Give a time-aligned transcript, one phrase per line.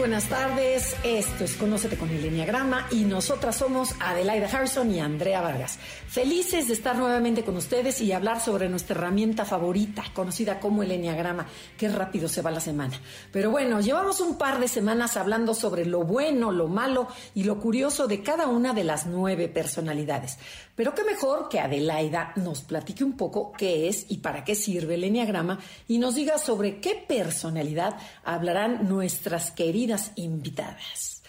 [0.00, 5.42] buenas tardes, esto es Conócete con el Enneagrama y nosotras somos Adelaida Harrison y Andrea
[5.42, 5.78] Vargas.
[6.08, 10.92] Felices de estar nuevamente con ustedes y hablar sobre nuestra herramienta favorita, conocida como el
[10.92, 11.46] Enneagrama.
[11.76, 12.98] Qué rápido se va la semana.
[13.30, 17.60] Pero bueno, llevamos un par de semanas hablando sobre lo bueno, lo malo y lo
[17.60, 20.38] curioso de cada una de las nueve personalidades.
[20.80, 24.94] Pero qué mejor que Adelaida nos platique un poco qué es y para qué sirve
[24.94, 31.22] el Enneagrama y nos diga sobre qué personalidad hablarán nuestras queridas invitadas.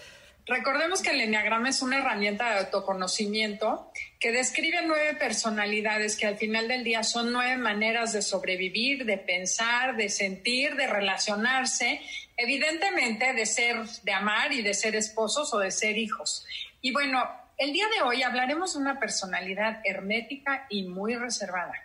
[0.46, 3.92] Recordemos que el Enneagrama es una herramienta de autoconocimiento
[4.22, 9.18] que describe nueve personalidades que al final del día son nueve maneras de sobrevivir, de
[9.18, 12.00] pensar, de sentir, de relacionarse,
[12.38, 16.46] evidentemente de ser, de amar y de ser esposos o de ser hijos.
[16.82, 21.76] Y bueno, el día de hoy hablaremos de una personalidad hermética y muy reservada.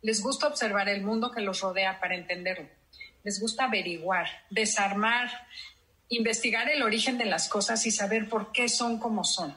[0.00, 2.68] Les gusta observar el mundo que los rodea para entenderlo.
[3.22, 5.30] Les gusta averiguar, desarmar,
[6.08, 9.56] investigar el origen de las cosas y saber por qué son como son.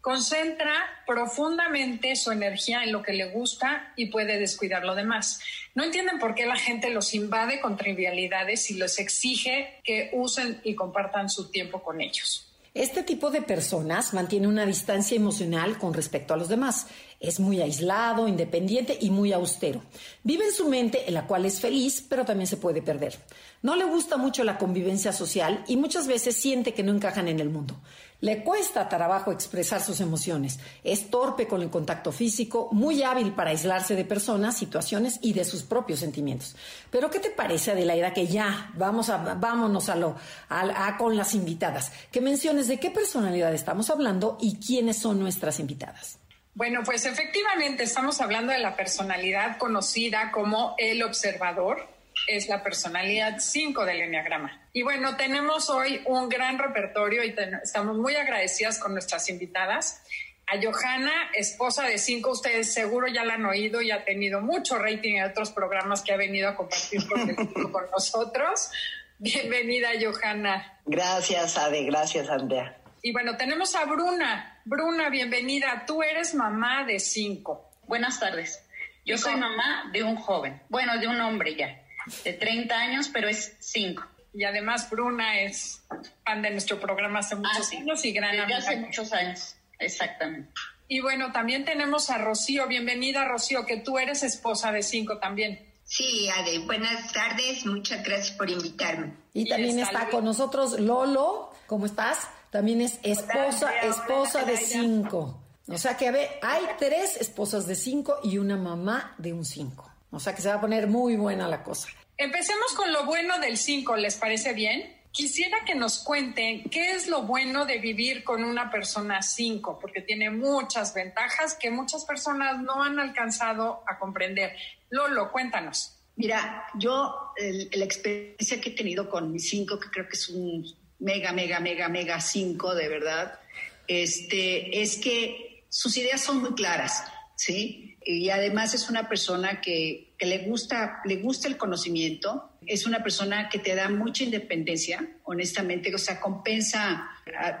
[0.00, 0.72] Concentra
[1.04, 5.40] profundamente su energía en lo que le gusta y puede descuidar lo demás.
[5.74, 10.60] No entienden por qué la gente los invade con trivialidades y los exige que usen
[10.62, 12.51] y compartan su tiempo con ellos.
[12.74, 16.86] Este tipo de personas mantiene una distancia emocional con respecto a los demás.
[17.20, 19.82] Es muy aislado, independiente y muy austero.
[20.22, 23.18] Vive en su mente en la cual es feliz, pero también se puede perder.
[23.60, 27.40] No le gusta mucho la convivencia social y muchas veces siente que no encajan en
[27.40, 27.78] el mundo.
[28.22, 30.60] Le cuesta trabajo expresar sus emociones.
[30.84, 35.44] Es torpe con el contacto físico, muy hábil para aislarse de personas, situaciones y de
[35.44, 36.54] sus propios sentimientos.
[36.88, 40.14] Pero ¿qué te parece, Adelaida, que ya vamos a, vámonos a lo,
[40.48, 41.90] a, con las invitadas?
[42.12, 46.20] Que menciones de qué personalidad estamos hablando y quiénes son nuestras invitadas.
[46.54, 51.88] Bueno, pues efectivamente estamos hablando de la personalidad conocida como el observador,
[52.26, 54.60] es la personalidad 5 del Enneagrama.
[54.72, 60.02] Y bueno, tenemos hoy un gran repertorio y estamos muy agradecidas con nuestras invitadas.
[60.46, 64.78] A Johanna, esposa de 5, ustedes seguro ya la han oído y ha tenido mucho
[64.78, 68.70] rating en otros programas que ha venido a compartir con, con nosotros.
[69.18, 70.80] Bienvenida, Johanna.
[70.84, 71.84] Gracias, Ade.
[71.84, 72.76] Gracias, Andrea.
[73.02, 74.60] Y bueno, tenemos a Bruna.
[74.64, 75.84] Bruna, bienvenida.
[75.86, 77.70] Tú eres mamá de 5.
[77.86, 78.64] Buenas tardes.
[79.04, 81.81] Yo soy mamá de un joven, bueno, de un hombre ya
[82.24, 84.02] de 30 años, pero es 5.
[84.34, 85.82] Y además Bruna es
[86.24, 90.50] fan de nuestro programa hace muchos ah, años y gran Desde hace muchos años, exactamente.
[90.88, 92.66] Y bueno, también tenemos a Rocío.
[92.66, 95.72] Bienvenida, Rocío, que tú eres esposa de cinco también.
[95.84, 99.14] Sí, Ade, buenas tardes, muchas gracias por invitarme.
[99.34, 102.28] Y, también está, con nosotros Lolo, ¿cómo estás?
[102.50, 105.42] También es esposa, esposa de cinco.
[105.68, 109.91] O sea que hay tres esposas de cinco y una mamá de un cinco.
[110.12, 111.88] O sea que se va a poner muy buena la cosa.
[112.16, 114.96] Empecemos con lo bueno del 5, ¿les parece bien?
[115.10, 120.02] Quisiera que nos cuenten qué es lo bueno de vivir con una persona 5, porque
[120.02, 124.54] tiene muchas ventajas que muchas personas no han alcanzado a comprender.
[124.90, 125.98] Lolo, cuéntanos.
[126.16, 127.32] Mira, yo
[127.72, 130.64] la experiencia que he tenido con mi 5, que creo que es un
[130.98, 133.40] mega, mega, mega, mega 5, de verdad,
[133.88, 137.91] este, es que sus ideas son muy claras, ¿sí?
[138.04, 142.50] Y además es una persona que, le gusta le gusta el conocimiento.
[142.64, 147.10] Es una persona que te da mucha independencia honestamente o sea compensa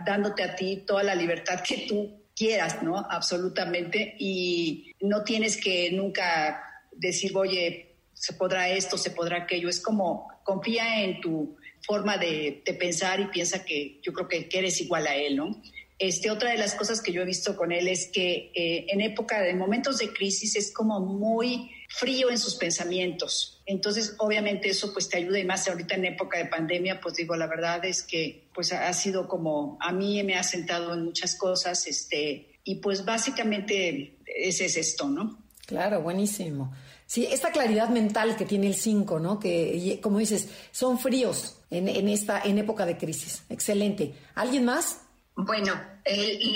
[0.06, 4.14] dándote a ti toda la libertad que tú quieras no absolutamente.
[4.18, 10.28] Y no tienes que nunca decir oye se podrá esto se podrá aquello es como
[10.44, 15.06] confía en tu forma de, pensar y piensa que yo creo que, que eres igual
[15.06, 15.60] a él no
[16.02, 19.00] este, otra de las cosas que yo he visto con él es que eh, en
[19.00, 23.62] época de momentos de crisis es como muy frío en sus pensamientos.
[23.66, 27.36] Entonces, obviamente eso pues te ayuda y más ahorita en época de pandemia, pues digo,
[27.36, 31.36] la verdad es que pues ha sido como a mí me ha sentado en muchas
[31.36, 35.38] cosas, este, y pues básicamente ese es esto, ¿no?
[35.66, 36.72] Claro, buenísimo.
[37.06, 39.38] Sí, esta claridad mental que tiene el 5, ¿no?
[39.38, 43.44] Que, como dices, son fríos en, en, esta, en época de crisis.
[43.48, 44.14] Excelente.
[44.34, 44.98] ¿Alguien más?
[45.34, 45.80] Bueno,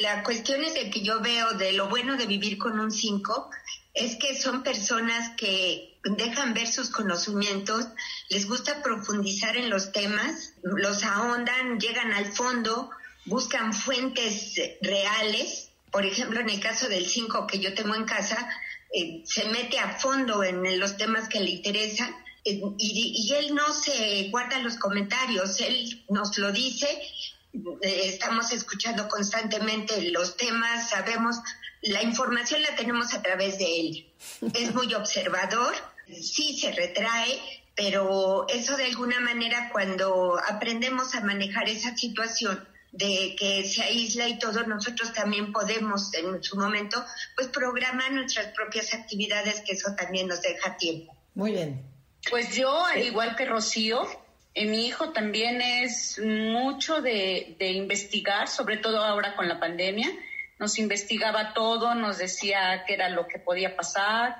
[0.03, 3.51] la cuestión es de que yo veo de lo bueno de vivir con un 5
[3.95, 7.87] es que son personas que dejan ver sus conocimientos,
[8.29, 12.91] les gusta profundizar en los temas, los ahondan, llegan al fondo,
[13.25, 15.71] buscan fuentes reales.
[15.91, 18.51] Por ejemplo, en el caso del 5 que yo tengo en casa,
[18.93, 22.15] eh, se mete a fondo en los temas que le interesan
[22.47, 27.01] y, él no se guarda los comentarios, él nos lo dice, eh,
[27.81, 31.37] estamos escuchando constantemente los temas, sabemos,
[31.83, 34.13] la información la tenemos a través de él.
[34.55, 35.75] Es muy observador,
[36.09, 37.41] sí se retrae,
[37.75, 44.27] pero eso de alguna manera cuando aprendemos a manejar esa situación, de que se aísla
[44.27, 47.05] y todo, nosotros también podemos en su momento,
[47.35, 51.15] pues programar nuestras propias actividades, que eso también nos deja tiempo.
[51.35, 51.85] Muy bien.
[52.31, 54.07] Pues yo, al igual que Rocío,
[54.57, 60.09] eh, mi hijo también es mucho de, de investigar, sobre todo ahora con la pandemia.
[60.59, 64.35] Nos investigaba todo, nos decía qué era lo que podía pasar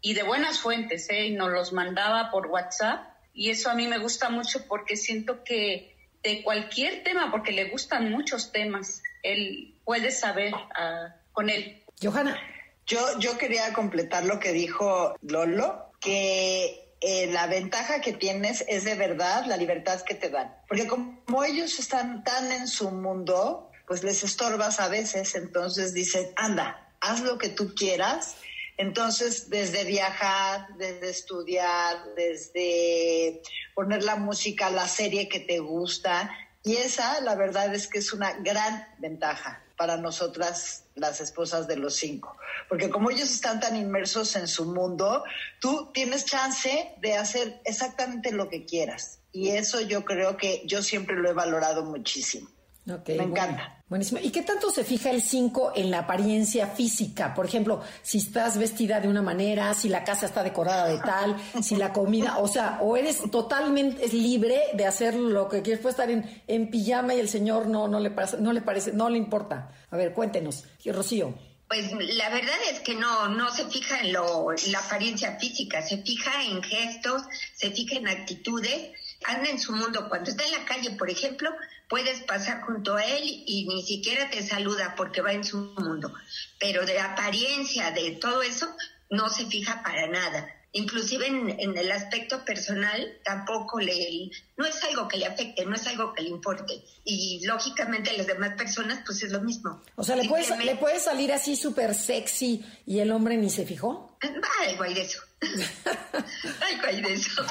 [0.00, 1.26] y de buenas fuentes, ¿eh?
[1.26, 3.10] y nos los mandaba por WhatsApp.
[3.34, 7.68] Y eso a mí me gusta mucho porque siento que de cualquier tema, porque le
[7.68, 9.02] gustan muchos temas.
[9.22, 11.82] Él puede saber ah, con él.
[12.02, 12.40] Johanna.
[12.86, 18.84] Yo, yo quería completar lo que dijo Lolo, que eh, la ventaja que tienes es
[18.84, 20.54] de verdad la libertad que te dan.
[20.68, 26.28] Porque como ellos están tan en su mundo, pues les estorbas a veces, entonces dicen,
[26.36, 28.36] anda, haz lo que tú quieras
[28.78, 33.42] entonces, desde viajar, desde estudiar, desde
[33.74, 36.30] poner la música, la serie que te gusta,
[36.62, 41.76] y esa, la verdad es que es una gran ventaja para nosotras, las esposas de
[41.76, 42.36] los cinco.
[42.68, 45.24] Porque como ellos están tan inmersos en su mundo,
[45.60, 49.20] tú tienes chance de hacer exactamente lo que quieras.
[49.32, 52.50] Y eso yo creo que yo siempre lo he valorado muchísimo.
[52.88, 53.82] Me encanta.
[53.88, 54.20] Buenísimo.
[54.22, 57.34] ¿Y qué tanto se fija el 5 en la apariencia física?
[57.34, 61.36] Por ejemplo, si estás vestida de una manera, si la casa está decorada de tal,
[61.62, 65.92] si la comida, o sea, o eres totalmente libre de hacer lo que quieres, puede
[65.92, 69.08] estar en, en pijama y el señor no, no, le parece, no le parece, no
[69.08, 69.70] le importa.
[69.90, 70.64] A ver, cuéntenos.
[70.84, 71.34] Y Rocío.
[71.68, 75.98] Pues la verdad es que no, no se fija en lo, la apariencia física, se
[75.98, 77.22] fija en gestos,
[77.54, 78.92] se fija en actitudes,
[79.26, 80.08] anda en su mundo.
[80.08, 81.50] Cuando está en la calle, por ejemplo,
[81.88, 86.12] puedes pasar junto a él y ni siquiera te saluda porque va en su mundo.
[86.60, 88.68] Pero de apariencia, de todo eso,
[89.10, 90.54] no se fija para nada.
[90.72, 95.86] Inclusive en, el aspecto personal tampoco le, no es algo que le afecte, no es
[95.86, 96.84] algo que le importe.
[97.04, 99.82] Y lógicamente a las demás personas pues es lo mismo.
[99.96, 103.64] O sea, ¿le, puedes, ¿le puede salir así súper sexy y el hombre ni se
[103.64, 104.18] fijó?
[104.20, 105.20] Algo hay de eso.
[105.40, 107.46] algo hay de eso.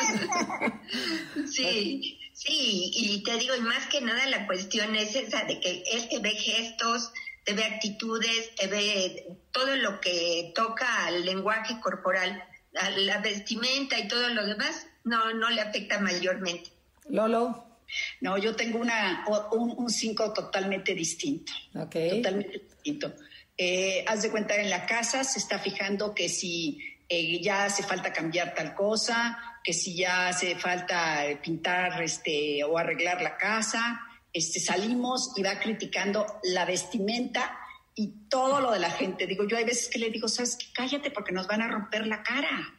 [1.51, 2.17] sí.
[2.38, 6.07] Sí, y te digo, y más que nada la cuestión es esa de que él
[6.07, 7.12] te ve gestos,
[7.44, 12.44] te ve actitudes, te ve todo lo que toca al lenguaje corporal,
[12.75, 16.69] a la vestimenta y todo lo demás, no, no le afecta mayormente.
[17.10, 17.80] Lolo.
[18.22, 21.51] No, yo tengo una, un 5 totalmente distinto.
[21.74, 23.16] Totalmente distinto.
[23.57, 26.80] Eh, haz de cuenta, en la casa se está fijando que si
[27.10, 32.78] eh, ya hace falta cambiar tal cosa, que si ya hace falta pintar este, o
[32.78, 34.00] arreglar la casa,
[34.31, 37.60] este, salimos y va criticando la vestimenta
[37.94, 39.28] y todo lo de la gente.
[39.28, 40.68] Digo, yo hay veces que le digo, sabes qué?
[40.74, 42.74] cállate porque nos van a romper la cara.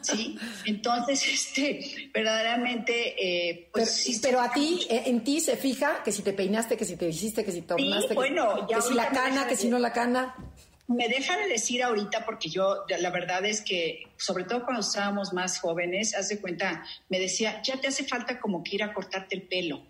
[0.00, 0.36] ¿Sí?
[0.64, 6.22] Entonces, este, verdaderamente, eh, pues pero, a ti, eh, en ti se fija que si
[6.22, 7.74] te peinaste, que si te hiciste, que si te
[8.14, 10.34] bueno, que, si la cana, que si no la cana.
[10.88, 15.32] Me deja de decir ahorita, porque yo, la verdad es que, sobre todo cuando estábamos
[15.32, 18.92] más jóvenes, haz de cuenta, me decía, ya te hace falta como que ir a
[18.92, 19.82] cortarte el pelo,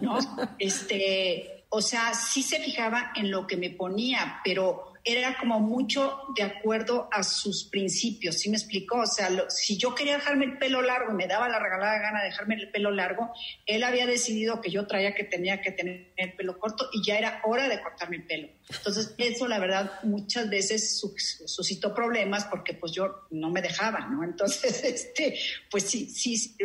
[0.00, 0.18] ¿no?
[0.58, 6.20] este, o sea, sí se fijaba en lo que me ponía, pero era como mucho
[6.36, 9.00] de acuerdo a sus principios, ¿sí me explicó?
[9.00, 12.20] O sea, si yo quería dejarme el pelo largo y me daba la regalada gana
[12.20, 13.32] de dejarme el pelo largo,
[13.66, 17.18] él había decidido que yo traía que tenía que tener el pelo corto y ya
[17.18, 18.48] era hora de cortarme el pelo.
[18.70, 24.22] Entonces, eso la verdad muchas veces suscitó problemas porque pues yo no me dejaba, ¿no?
[24.22, 25.36] Entonces, este,
[25.70, 26.56] pues sí, sí,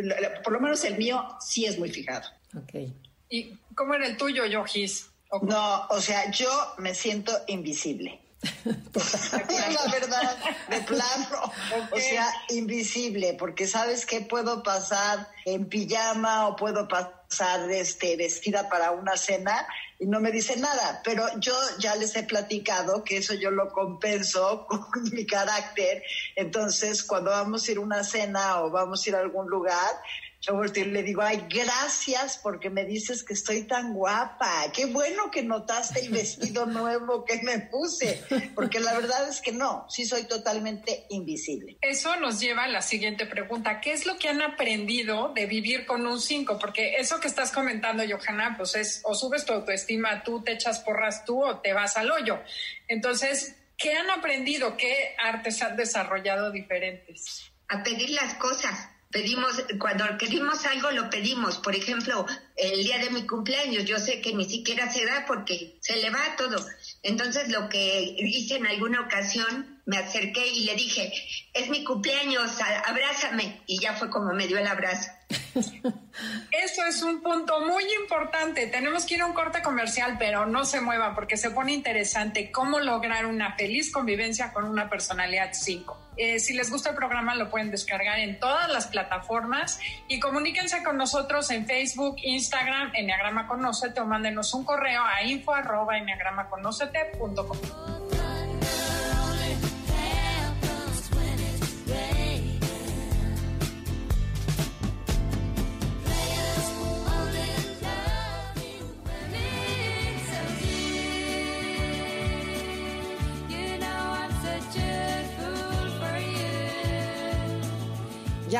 [0.43, 2.29] por lo menos el mío sí es muy fijado.
[2.55, 2.93] Ok.
[3.29, 5.09] ¿Y cómo era el tuyo, Yojis?
[5.41, 8.26] No, o sea, yo me siento invisible.
[8.65, 10.37] la verdad,
[10.69, 11.53] de plano,
[11.91, 18.69] o sea, invisible, porque sabes que puedo pasar en pijama o puedo pasar este, vestida
[18.69, 19.67] para una cena
[19.99, 23.71] y no me dice nada, pero yo ya les he platicado que eso yo lo
[23.71, 26.03] compenso con mi carácter,
[26.35, 30.01] entonces cuando vamos a ir a una cena o vamos a ir a algún lugar,
[30.39, 34.71] yo volteo y le digo, ay, gracias porque me dices que estoy tan guapa.
[34.73, 39.51] Qué bueno que notaste el vestido nuevo que me puse, porque la verdad es que
[39.51, 41.77] no, sí soy totalmente invisible.
[41.81, 43.81] Eso nos lleva a la siguiente pregunta.
[43.81, 46.59] ¿Qué es lo que han aprendido de vivir con un 5?
[46.59, 50.79] Porque eso que estás comentando, Johanna, pues es o subes tu autoestima tú, te echas
[50.79, 52.39] porras tú o te vas al hoyo.
[52.87, 54.77] Entonces, ¿qué han aprendido?
[54.77, 57.51] ¿Qué artes han desarrollado diferentes?
[57.69, 61.57] A pedir las cosas pedimos, cuando queremos algo lo pedimos.
[61.57, 65.77] Por ejemplo, el día de mi cumpleaños, yo sé que ni siquiera se da porque
[65.79, 66.65] se le va todo.
[67.03, 71.13] Entonces lo que hice en alguna ocasión, me acerqué y le dije,
[71.53, 73.61] es mi cumpleaños, abrázame.
[73.67, 75.09] Y ya fue como me dio el abrazo.
[76.51, 78.67] Eso es un punto muy importante.
[78.67, 82.51] Tenemos que ir a un corte comercial, pero no se muevan porque se pone interesante
[82.51, 86.06] cómo lograr una feliz convivencia con una personalidad 5.
[86.17, 89.79] Eh, si les gusta el programa, lo pueden descargar en todas las plataformas.
[90.07, 95.53] Y comuníquense con nosotros en Facebook, Instagram, Enneagrama Conócete o mándenos un correo a info
[95.53, 95.97] arroba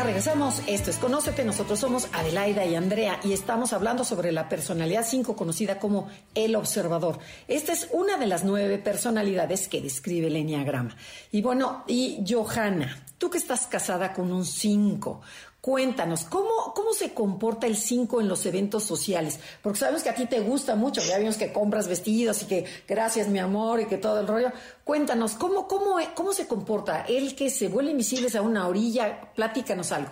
[0.04, 0.62] Regresamos.
[0.68, 1.44] Esto es Conócete.
[1.44, 6.56] Nosotros somos Adelaida y Andrea y estamos hablando sobre la personalidad 5 conocida como el
[6.56, 7.20] observador.
[7.48, 10.96] Esta es una de las nueve personalidades que describe el Enneagrama.
[11.32, 15.22] Y bueno, y Johanna, tú que estás casada con un 5,
[15.62, 19.40] Cuéntanos, ¿cómo, ¿cómo se comporta el 5 en los eventos sociales?
[19.62, 22.66] Porque sabemos que a ti te gusta mucho, ya vimos que compras vestidos y que
[22.88, 24.52] gracias mi amor y que todo el rollo.
[24.84, 27.06] Cuéntanos, ¿cómo, cómo, cómo se comporta?
[27.08, 30.12] El que se vuelve invisible a una orilla, platícanos algo.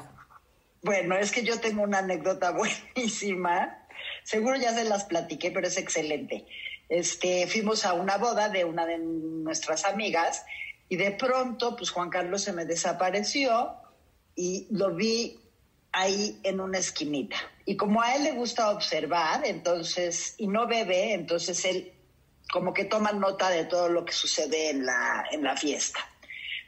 [0.81, 2.51] Bueno, es que yo tengo una anécdota
[2.95, 3.87] buenísima.
[4.23, 6.45] Seguro ya se las platiqué, pero es excelente.
[6.89, 10.43] Este, fuimos a una boda de una de nuestras amigas
[10.89, 13.84] y de pronto, pues Juan Carlos se me desapareció
[14.35, 15.39] y lo vi
[15.91, 17.37] ahí en una esquinita.
[17.65, 21.93] Y como a él le gusta observar, entonces, y no bebe, entonces él
[22.51, 25.99] como que toma nota de todo lo que sucede en la, en la fiesta.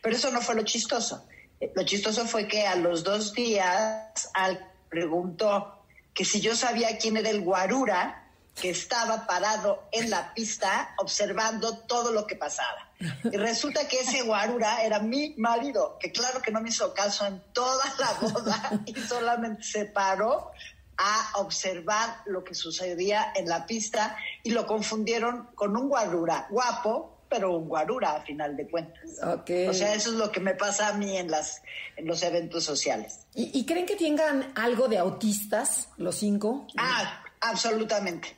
[0.01, 1.27] Pero eso no fue lo chistoso.
[1.75, 5.83] Lo chistoso fue que a los dos días al preguntó
[6.13, 11.79] que si yo sabía quién era el guarura que estaba parado en la pista observando
[11.79, 12.86] todo lo que pasaba.
[12.99, 17.25] Y resulta que ese guarura era mi marido, que claro que no me hizo caso
[17.25, 20.51] en toda la boda y solamente se paró
[20.97, 27.19] a observar lo que sucedía en la pista y lo confundieron con un guarura guapo,
[27.29, 29.03] pero un guarura a final de cuentas.
[29.21, 31.61] O sea, eso es lo que me pasa a mí en, las,
[31.97, 33.27] en los eventos sociales.
[33.35, 36.65] ¿Y, ¿Y creen que tengan algo de autistas, los cinco?
[36.77, 38.35] Ah, absolutamente.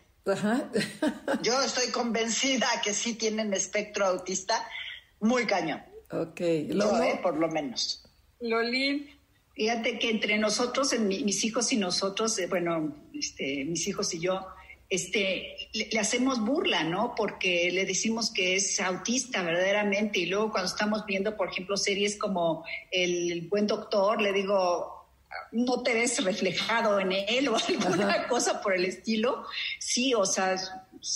[1.42, 4.68] Yo estoy convencida que sí tienen espectro autista
[5.20, 5.84] muy cañón.
[6.12, 6.40] Ok.
[6.40, 8.04] Yo, eh, por lo menos.
[8.40, 9.10] Lolín.
[9.54, 14.48] Fíjate que entre nosotros, mis hijos y nosotros, eh, bueno, este, mis hijos y yo,
[14.90, 17.14] este, le, hacemos burla, ¿no?
[17.16, 22.18] Porque le decimos que es autista verdaderamente y luego cuando estamos viendo, por ejemplo, series
[22.18, 24.99] como El Buen Doctor, le digo,
[25.52, 29.46] no te ves reflejado en él o alguna cosa por el estilo.
[29.80, 30.56] Sí, o sea,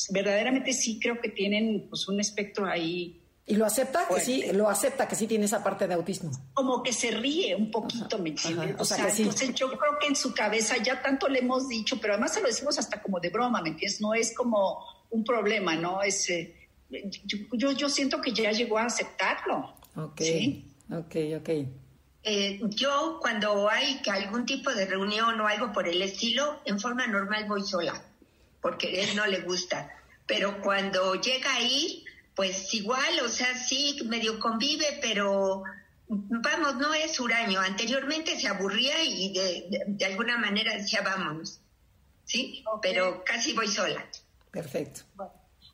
[0.09, 3.19] verdaderamente sí creo que tienen pues un espectro ahí.
[3.45, 4.07] ¿Y lo acepta?
[4.07, 6.31] Que sí, lo acepta que sí tiene esa parte de autismo.
[6.53, 8.75] Como que se ríe un poquito, ¿me entiendes?
[8.79, 12.13] O, sea, entonces yo creo que en su cabeza ya tanto le hemos dicho, pero
[12.13, 13.99] además se lo decimos hasta como de broma, ¿me entiendes?
[13.99, 14.79] No es como
[15.09, 16.01] un problema, ¿no?
[16.01, 16.69] Es, eh,
[17.25, 19.75] yo, yo, siento que ya llegó a aceptarlo.
[19.95, 20.21] Ok,
[20.89, 21.49] ok, ok.
[22.23, 27.05] Eh, yo cuando hay algún tipo de reunión o algo por el estilo, en forma
[27.05, 28.01] normal voy sola,
[28.61, 29.93] porque a él no le gusta.
[30.25, 35.63] Pero cuando llega ahí, pues igual, o sea, sí, medio convive, pero
[36.07, 37.59] vamos, no es huraño.
[37.59, 41.59] Anteriormente se aburría y de, alguna manera decía, vámonos.
[42.23, 42.63] ¿Sí?
[42.81, 44.05] Pero casi voy sola.
[44.49, 45.01] Perfecto.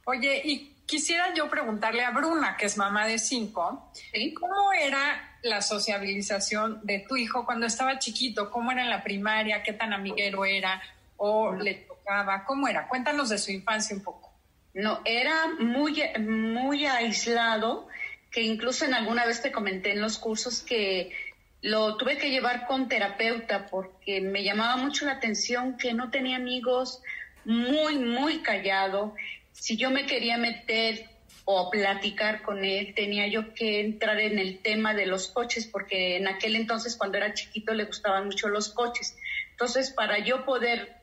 [0.05, 3.91] Oye, y quisiera yo preguntarle a Bruna, que es mamá de cinco,
[4.39, 8.49] ¿cómo era la sociabilización de tu hijo cuando estaba chiquito?
[8.51, 9.63] ¿Cómo era en la primaria?
[9.63, 10.81] ¿Qué tan amiguero era?
[11.17, 12.43] ¿O le tocaba?
[12.45, 12.87] ¿Cómo era?
[12.87, 14.33] Cuéntanos de su infancia un poco.
[14.73, 17.87] No, era muy, muy aislado,
[18.31, 21.11] que incluso en alguna vez te comenté en los cursos que
[21.61, 26.37] lo tuve que llevar con terapeuta porque me llamaba mucho la atención que no tenía
[26.37, 27.01] amigos,
[27.43, 29.15] muy, muy callado.
[29.51, 31.09] Si yo me quería meter
[31.51, 36.17] o platicar con él, tenía yo que entrar en el tema de los coches, porque
[36.17, 39.17] en aquel entonces cuando era chiquito le gustaban mucho los coches.
[39.49, 40.97] Entonces, para yo poder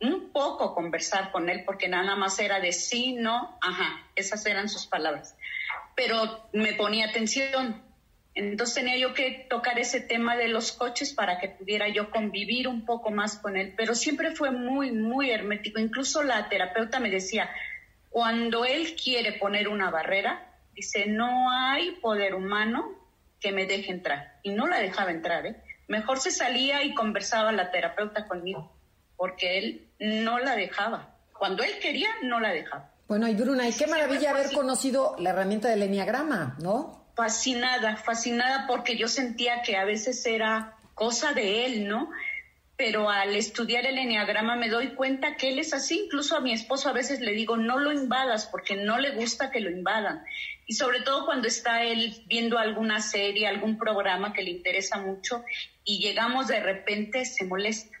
[0.00, 4.68] un poco conversar con él, porque nada más era de sí, no, ajá, esas eran
[4.68, 5.36] sus palabras,
[5.94, 7.80] pero me ponía atención.
[8.34, 12.66] Entonces tenía yo que tocar ese tema de los coches para que pudiera yo convivir
[12.66, 15.78] un poco más con él, pero siempre fue muy, muy hermético.
[15.78, 17.48] Incluso la terapeuta me decía,
[18.12, 22.90] cuando él quiere poner una barrera, dice, no hay poder humano
[23.40, 24.38] que me deje entrar.
[24.42, 25.56] Y no la dejaba entrar, ¿eh?
[25.88, 28.70] Mejor se salía y conversaba la terapeuta conmigo,
[29.16, 31.16] porque él no la dejaba.
[31.32, 32.90] Cuando él quería, no la dejaba.
[33.08, 37.06] Bueno, y Bruna, y qué maravilla haber conocido la herramienta del enneagrama, ¿no?
[37.16, 42.10] Fascinada, fascinada porque yo sentía que a veces era cosa de él, ¿no?
[42.76, 46.02] Pero al estudiar el enneagrama me doy cuenta que él es así.
[46.04, 49.50] Incluso a mi esposo a veces le digo, no lo invadas porque no le gusta
[49.50, 50.24] que lo invadan.
[50.66, 55.44] Y sobre todo cuando está él viendo alguna serie, algún programa que le interesa mucho
[55.84, 57.96] y llegamos de repente, se molesta.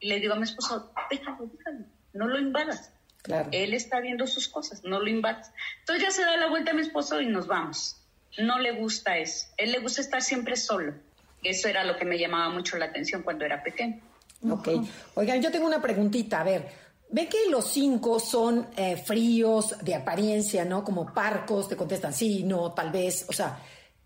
[0.00, 2.92] Y le digo a mi esposo, déjalo, déjalo, no lo invadas.
[3.22, 3.48] Claro.
[3.52, 5.52] Él está viendo sus cosas, no lo invadas.
[5.80, 7.96] Entonces ya se da la vuelta a mi esposo y nos vamos.
[8.38, 9.46] No le gusta eso.
[9.56, 10.94] Él le gusta estar siempre solo.
[11.42, 14.00] Eso era lo que me llamaba mucho la atención cuando era pequeño.
[14.42, 14.68] Ok.
[15.14, 16.40] Oigan, yo tengo una preguntita.
[16.40, 16.68] A ver,
[17.10, 20.84] ¿ven que los cinco son eh, fríos de apariencia, ¿no?
[20.84, 23.60] Como parcos, te contestan sí, no, tal vez, o sea,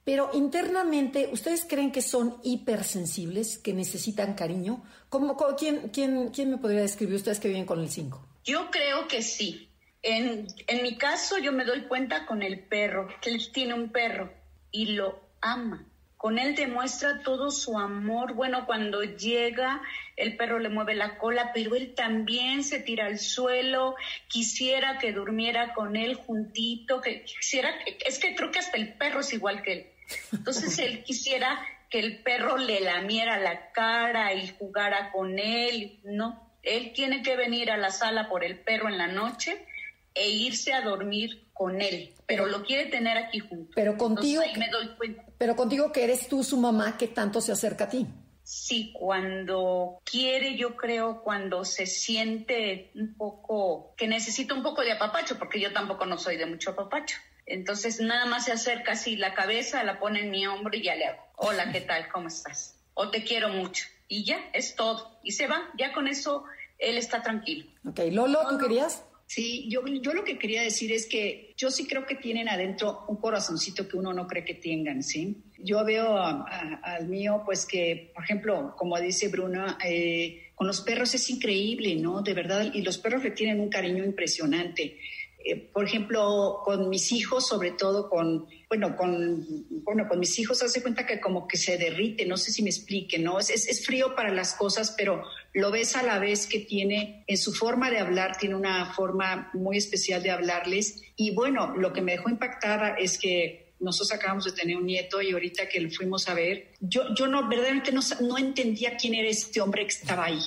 [0.04, 4.82] pero internamente, ¿ustedes creen que son hipersensibles, que necesitan cariño?
[5.08, 8.26] ¿Cómo, quién, quién, ¿Quién me podría describir ustedes que viven con el cinco?
[8.42, 9.68] Yo creo que sí.
[10.02, 13.92] En, en mi caso, yo me doy cuenta con el perro, que él tiene un
[13.92, 14.32] perro
[14.72, 15.86] y lo ama
[16.22, 18.34] con él demuestra todo su amor.
[18.34, 19.82] Bueno, cuando llega,
[20.16, 23.96] el perro le mueve la cola, pero él también se tira al suelo.
[24.28, 27.70] Quisiera que durmiera con él juntito, que quisiera,
[28.06, 29.86] es que creo que hasta el perro es igual que él.
[30.32, 31.58] Entonces él quisiera
[31.90, 35.98] que el perro le lamiera la cara y jugara con él.
[36.04, 39.66] No, él tiene que venir a la sala por el perro en la noche
[40.14, 43.72] e irse a dormir con él, pero lo quiere tener aquí junto.
[43.74, 45.31] Pero contigo, me doy cuenta.
[45.42, 48.06] Pero contigo que eres tú su mamá, que tanto se acerca a ti.
[48.44, 54.92] Sí, cuando quiere, yo creo, cuando se siente un poco, que necesita un poco de
[54.92, 57.16] apapacho, porque yo tampoco no soy de mucho apapacho.
[57.44, 60.94] Entonces nada más se acerca así la cabeza, la pone en mi hombro y ya
[60.94, 62.08] le hago, hola, ¿qué tal?
[62.12, 62.76] ¿Cómo estás?
[62.94, 63.86] O te quiero mucho.
[64.06, 65.18] Y ya, es todo.
[65.24, 66.44] Y se va, ya con eso
[66.78, 67.68] él está tranquilo.
[67.84, 69.02] Ok, Lolo, ¿tú querías?
[69.34, 73.06] Sí, yo, yo lo que quería decir es que yo sí creo que tienen adentro
[73.08, 75.44] un corazoncito que uno no cree que tengan, ¿sí?
[75.56, 81.14] Yo veo al mío, pues que, por ejemplo, como dice Bruna, eh, con los perros
[81.14, 82.20] es increíble, ¿no?
[82.20, 84.98] De verdad, y los perros le tienen un cariño impresionante.
[85.44, 90.62] Eh, por ejemplo, con mis hijos, sobre todo con, bueno, con, bueno, con mis hijos,
[90.62, 93.38] hace cuenta que como que se derrite, no sé si me explique, ¿no?
[93.40, 97.36] Es, es, frío para las cosas, pero lo ves a la vez que tiene, en
[97.36, 101.02] su forma de hablar, tiene una forma muy especial de hablarles.
[101.16, 105.20] Y bueno, lo que me dejó impactada es que nosotros acabamos de tener un nieto
[105.20, 109.14] y ahorita que lo fuimos a ver, yo, yo no, verdaderamente no, no entendía quién
[109.14, 110.40] era este hombre que estaba ahí.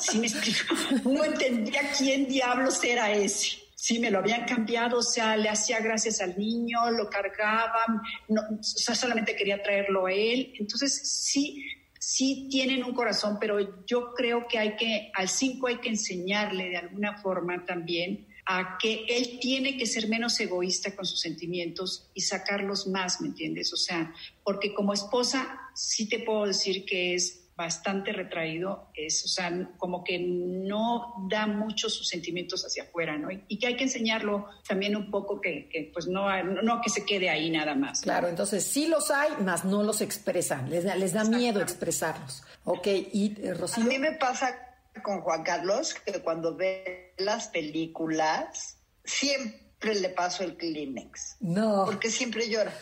[0.00, 0.74] ¿Sí me explico?
[1.08, 5.78] No entendía quién diablos era ese sí, me lo habían cambiado, o sea, le hacía
[5.80, 10.54] gracias al niño, lo cargaban, no, o sea, solamente quería traerlo a él.
[10.58, 11.62] Entonces, sí,
[12.00, 16.70] sí tienen un corazón, pero yo creo que hay que, al cinco hay que enseñarle
[16.70, 22.10] de alguna forma también a que él tiene que ser menos egoísta con sus sentimientos
[22.14, 23.70] y sacarlos más, ¿me entiendes?
[23.74, 29.28] O sea, porque como esposa sí te puedo decir que es bastante retraído, es, o
[29.28, 33.28] sea, como que no da mucho sus sentimientos hacia afuera, ¿no?
[33.30, 37.30] Y, que hay que enseñarlo también un poco que, pues no, no que se quede
[37.30, 38.00] ahí nada más.
[38.00, 42.42] Claro, entonces sí los hay, más no los expresan, les da, les da miedo expresarlos.
[42.64, 43.84] Ok, y eh, Rocío.
[43.84, 44.58] A mí me pasa
[45.02, 51.36] con Juan Carlos que cuando ve las películas, siempre le paso el Kleenex.
[51.40, 51.84] No.
[51.84, 52.72] Porque siempre llora.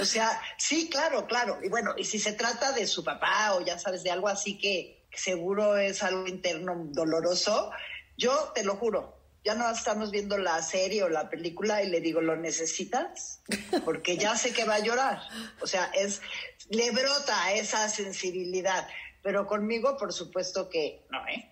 [0.00, 1.58] O sea, sí, claro, claro.
[1.62, 4.58] Y bueno, y si se trata de su papá o ya sabes, de algo así
[4.58, 7.70] que seguro es algo interno doloroso,
[8.16, 12.00] yo te lo juro, ya no estamos viendo la serie o la película y le
[12.00, 13.42] digo, ¿lo necesitas?
[13.84, 15.22] Porque ya sé que va a llorar.
[15.60, 16.20] O sea, es,
[16.68, 18.86] le brota esa sensibilidad.
[19.22, 21.46] Pero conmigo, por supuesto que no, ¿eh?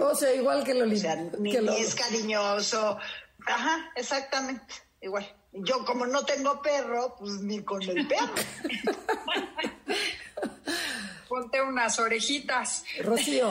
[0.00, 2.98] o sea, igual que lo o sea, ni es cariñoso.
[3.46, 5.37] Ajá, exactamente, igual.
[5.52, 8.34] Yo como no tengo perro, pues ni con el perro.
[11.28, 12.84] Ponte unas orejitas.
[13.02, 13.50] Rocío.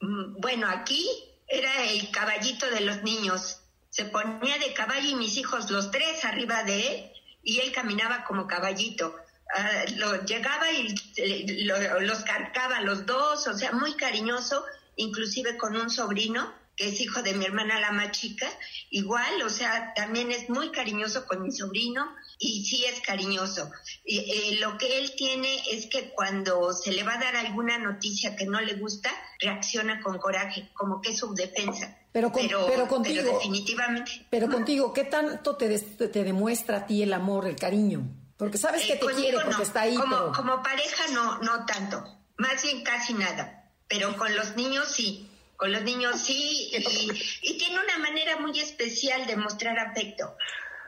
[0.00, 1.08] Mm, bueno, aquí
[1.46, 3.60] era el caballito de los niños.
[3.90, 7.12] Se ponía de caballo y mis hijos, los tres arriba de él,
[7.42, 9.16] y él caminaba como caballito.
[9.54, 10.94] Ah, lo, llegaba y
[12.00, 14.64] los cargaba los dos, o sea, muy cariñoso,
[14.96, 18.46] inclusive con un sobrino que es hijo de mi hermana la más chica,
[18.90, 23.70] igual, o sea, también es muy cariñoso con mi sobrino y sí es cariñoso.
[24.04, 27.78] Y, eh, lo que él tiene es que cuando se le va a dar alguna
[27.78, 29.10] noticia que no le gusta,
[29.40, 31.98] reacciona con coraje, como que es su defensa.
[32.12, 34.26] Pero, pero, contigo, definitivamente.
[34.30, 38.08] Pero contigo, ¿qué tanto te, te demuestra a ti el amor, el cariño?
[38.36, 39.96] Porque sabes que te quiere, porque está ahí.
[39.96, 42.02] Como, como pareja no, no tanto,
[42.36, 45.30] más bien casi nada, pero con los niños sí.
[45.56, 46.70] Con los niños sí,
[47.42, 50.36] y, tiene una manera muy especial de mostrar afecto.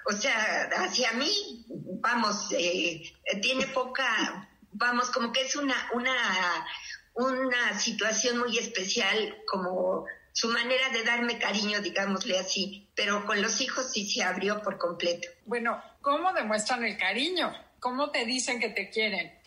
[0.06, 1.64] O sea, hacia mí,
[2.00, 3.02] vamos, eh,
[3.42, 6.66] tiene poca, vamos, como que es una, una,
[7.14, 13.60] una situación muy especial, como su manera de darme cariño, digámosle así, pero con los
[13.60, 15.28] hijos sí se abrió por completo.
[15.44, 17.52] Bueno, ¿cómo demuestran el cariño?
[17.80, 19.37] ¿Cómo te dicen que te quieren?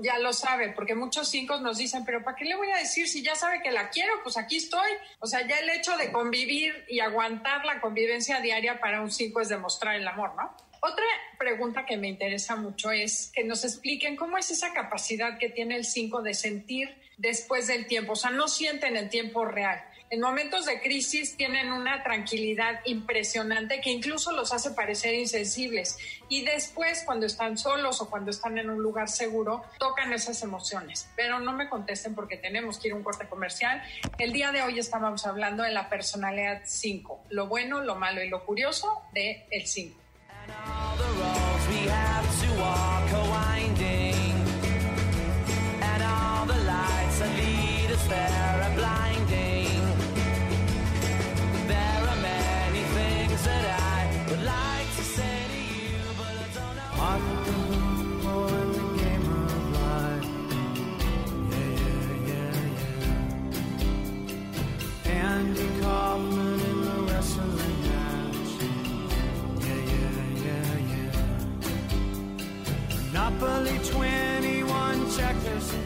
[0.00, 3.08] Ya lo sabe, porque muchos cinco nos dicen, pero ¿para qué le voy a decir
[3.08, 4.12] si ya sabe que la quiero?
[4.22, 4.90] Pues aquí estoy.
[5.20, 9.40] O sea, ya el hecho de convivir y aguantar la convivencia diaria para un cinco
[9.40, 10.54] es demostrar el amor, ¿no?
[10.82, 11.04] Otra
[11.38, 15.76] pregunta que me interesa mucho es que nos expliquen cómo es esa capacidad que tiene
[15.76, 20.20] el cinco de sentir después del tiempo, o sea, no sienten en tiempo real en
[20.20, 25.98] momentos de crisis tienen una tranquilidad impresionante que incluso los hace parecer insensibles.
[26.28, 31.08] Y después, cuando están solos o cuando están en un lugar seguro, tocan esas emociones.
[31.14, 33.82] Pero no me contesten porque tenemos que ir a un corte comercial.
[34.18, 38.28] El día de hoy estábamos hablando de la personalidad 5, lo bueno, lo malo y
[38.28, 39.96] lo curioso de el 5.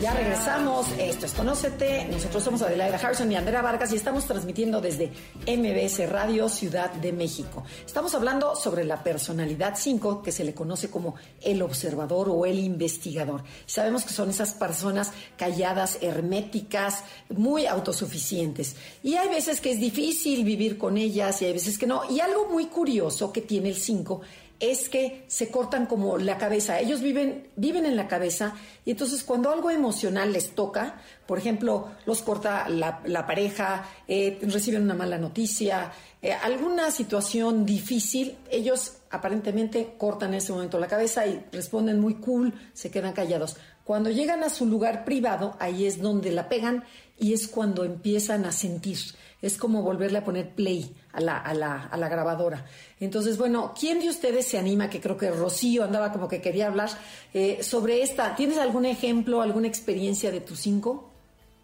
[0.00, 4.80] Ya regresamos, esto es Conócete, nosotros somos Adelaida Harrison y Andrea Vargas y estamos transmitiendo
[4.80, 5.12] desde
[5.46, 7.64] MBS Radio Ciudad de México.
[7.86, 12.58] Estamos hablando sobre la personalidad 5 que se le conoce como el observador o el
[12.58, 13.44] investigador.
[13.66, 20.44] Sabemos que son esas personas calladas, herméticas, muy autosuficientes y hay veces que es difícil
[20.44, 22.02] vivir con ellas y hay veces que no.
[22.10, 24.20] Y algo muy curioso que tiene el 5
[24.60, 26.80] es que se cortan como la cabeza.
[26.80, 31.90] Ellos viven, viven en la cabeza y entonces cuando algo emocional les toca, por ejemplo,
[32.06, 39.94] los corta la, pareja, eh, reciben una mala noticia, eh, alguna situación difícil, ellos aparentemente
[39.98, 43.56] cortan en ese momento la cabeza y responden muy cool, se quedan callados.
[43.84, 46.84] Cuando llegan a su lugar privado, ahí es donde la pegan
[47.18, 48.98] y es cuando empiezan a sentir.
[49.42, 52.66] Es como volverle a poner play a la, a la, a la grabadora.
[53.00, 54.90] Entonces, bueno, ¿quién de ustedes se anima?
[54.90, 56.90] Que creo que Rocío andaba como que quería hablar
[57.32, 58.34] eh, sobre esta.
[58.34, 61.10] ¿Tienes algún ejemplo, alguna experiencia de tus cinco?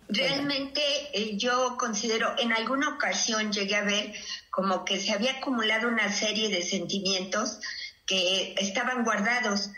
[0.09, 0.81] Realmente
[1.13, 4.13] eh, yo considero, en alguna ocasión llegué a ver
[4.51, 7.59] como que se había acumulado una serie de sentimientos
[8.07, 9.71] que estaban guardados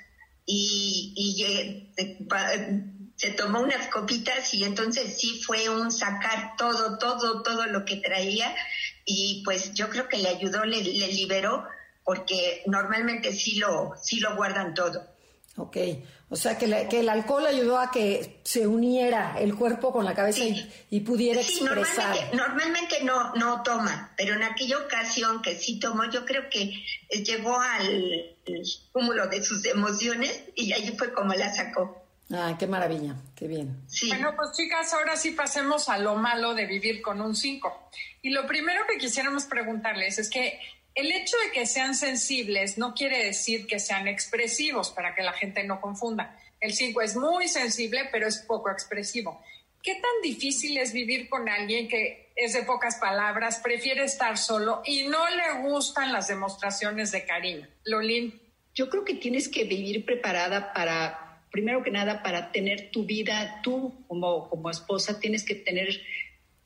[0.47, 1.93] y, y eh,
[3.17, 7.97] se tomó unas copitas y entonces sí fue un sacar todo, todo, todo lo que
[7.97, 8.55] traía
[9.05, 11.65] y pues yo creo que le ayudó, le, liberó,
[12.05, 15.07] porque normalmente sí lo, sí lo guardan todo.
[15.57, 15.77] Ok,
[16.31, 20.15] o sea que, que, el alcohol ayudó a que se uniera el cuerpo con la
[20.15, 20.41] cabeza
[20.89, 26.09] y, pudiera sí, Normalmente, normalmente, no, no toma, pero en aquella ocasión que sí tomó,
[26.11, 26.83] yo creo que
[27.23, 28.35] llegó al
[28.93, 32.02] cúmulo de sus emociones y ahí fue como la sacó.
[32.31, 33.77] Ah, qué maravilla, qué bien.
[34.09, 37.91] Bueno, pues chicas, ahora sí pasemos a lo malo de vivir con un 5.
[38.23, 40.59] Y lo primero que quisiéramos preguntarles es que
[40.95, 45.33] el hecho de que sean sensibles no quiere decir que sean expresivos, para que la
[45.33, 46.39] gente no confunda.
[46.61, 49.43] El 5 es muy sensible, pero es poco expresivo.
[49.83, 54.81] ¿Qué tan difícil es vivir con alguien que es de pocas palabras, prefiere estar solo
[54.85, 57.67] y no le gustan las demostraciones de cariño?
[57.85, 58.41] Lolín.
[58.75, 61.22] Yo creo que tienes que vivir preparada para
[61.53, 66.01] primero que nada, para tener tu vida, tú como, como esposa tienes que tener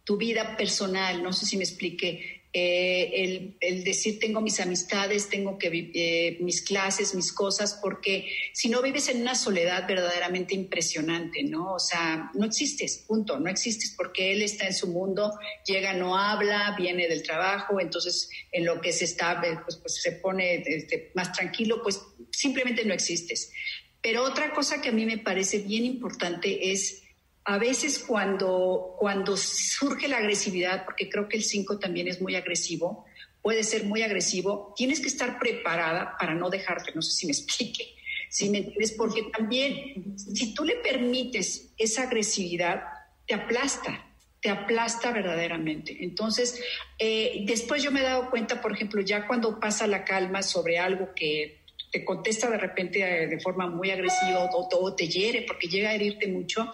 [0.05, 5.59] tu vida personal, no sé si me expliqué, eh, el, decir tengo mis amistades, tengo
[5.59, 11.43] que eh, mis clases, mis cosas, porque si no vives en una soledad verdaderamente impresionante,
[11.43, 11.75] ¿no?
[11.75, 15.35] O sea, no existes, punto, no existes porque él está en su mundo,
[15.67, 20.13] llega, no habla, viene del trabajo, entonces en lo que se está, pues, pues se
[20.13, 23.53] pone este, más tranquilo, pues simplemente no existes.
[24.03, 27.03] Pero otra cosa que a mí me parece bien importante es
[27.45, 32.35] a veces cuando, cuando surge la agresividad, porque creo que el 5 también es muy
[32.35, 33.05] agresivo,
[33.41, 37.33] puede ser muy agresivo, tienes que estar preparada para no dejarte, no sé si me
[37.39, 37.95] explique,
[38.29, 42.83] si me entiendes, porque también si tú le permites esa agresividad,
[43.25, 44.05] te aplasta,
[44.41, 45.97] te aplasta verdaderamente.
[46.01, 46.61] Entonces,
[46.99, 50.81] eh, después yo me he dado cuenta, por ejemplo, ya cuando pasa la calma sobre
[50.81, 51.63] algo que
[51.97, 55.89] te contesta de repente eh, de forma muy agresiva o, o te hiere porque llega
[55.89, 56.71] a herirte mucho,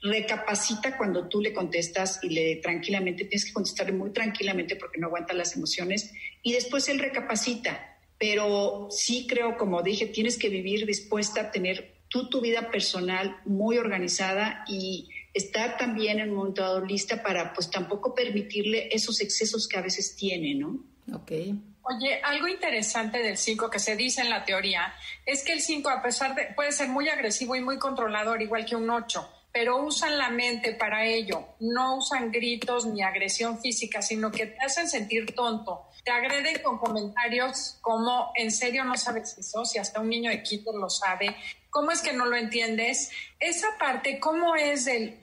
[0.00, 5.08] recapacita cuando tú le contestas y le tranquilamente, tienes que contestarle muy tranquilamente porque no
[5.08, 7.98] aguanta las emociones y después él recapacita.
[8.18, 13.36] Pero sí creo, como dije, tienes que vivir dispuesta a tener tú tu vida personal
[13.44, 19.20] muy organizada y estar también en un momento dado lista para pues tampoco permitirle esos
[19.20, 20.82] excesos que a veces tiene, ¿no?
[21.12, 21.32] Ok.
[21.84, 24.94] Oye, algo interesante del 5 que se dice en la teoría
[25.26, 28.64] es que el 5, a pesar de, puede ser muy agresivo y muy controlador, igual
[28.64, 31.48] que un 8, pero usan la mente para ello.
[31.58, 35.88] No usan gritos ni agresión física, sino que te hacen sentir tonto.
[36.04, 39.64] Te agreden con comentarios como, ¿en serio no sabes eso?
[39.64, 41.36] Si hasta un niño de Quito lo sabe.
[41.68, 43.10] ¿Cómo es que no lo entiendes?
[43.40, 45.16] Esa parte, ¿cómo es del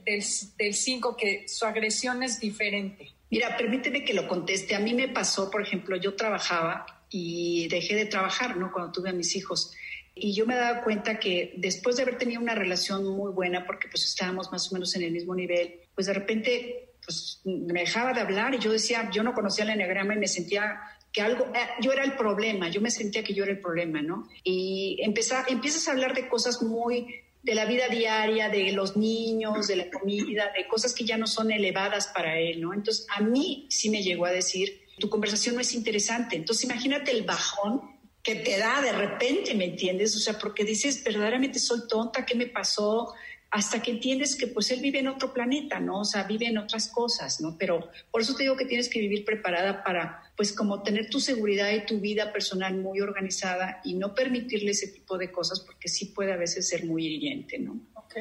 [0.73, 3.08] 5 que su agresión es diferente?
[3.29, 4.75] Mira, permíteme que lo conteste.
[4.75, 8.71] A mí me pasó, por ejemplo, yo trabajaba y dejé de trabajar, ¿no?
[8.71, 9.73] Cuando tuve a mis hijos.
[10.15, 13.87] Y yo me daba cuenta que después de haber tenido una relación muy buena, porque
[13.87, 18.13] pues estábamos más o menos en el mismo nivel, pues de repente pues me dejaba
[18.13, 21.45] de hablar y yo decía, yo no conocía el enneagrama y me sentía que algo,
[21.55, 24.27] eh, yo era el problema, yo me sentía que yo era el problema, ¿no?
[24.43, 29.75] Y empiezas a hablar de cosas muy de la vida diaria, de los niños, de
[29.77, 32.73] la comida, de cosas que ya no son elevadas para él, ¿no?
[32.73, 36.35] Entonces, a mí sí me llegó a decir, tu conversación no es interesante.
[36.35, 40.15] Entonces, imagínate el bajón que te da de repente, ¿me entiendes?
[40.15, 43.13] O sea, porque dices, verdaderamente soy tonta, ¿qué me pasó?
[43.51, 46.01] Hasta que entiendes que pues él vive en otro planeta, ¿no?
[46.01, 47.57] O sea, vive en otras cosas, ¿no?
[47.57, 51.19] Pero por eso te digo que tienes que vivir preparada para, pues como tener tu
[51.19, 55.89] seguridad y tu vida personal muy organizada y no permitirle ese tipo de cosas porque
[55.89, 57.79] sí puede a veces ser muy hiriente, ¿no?
[57.95, 58.15] Ok.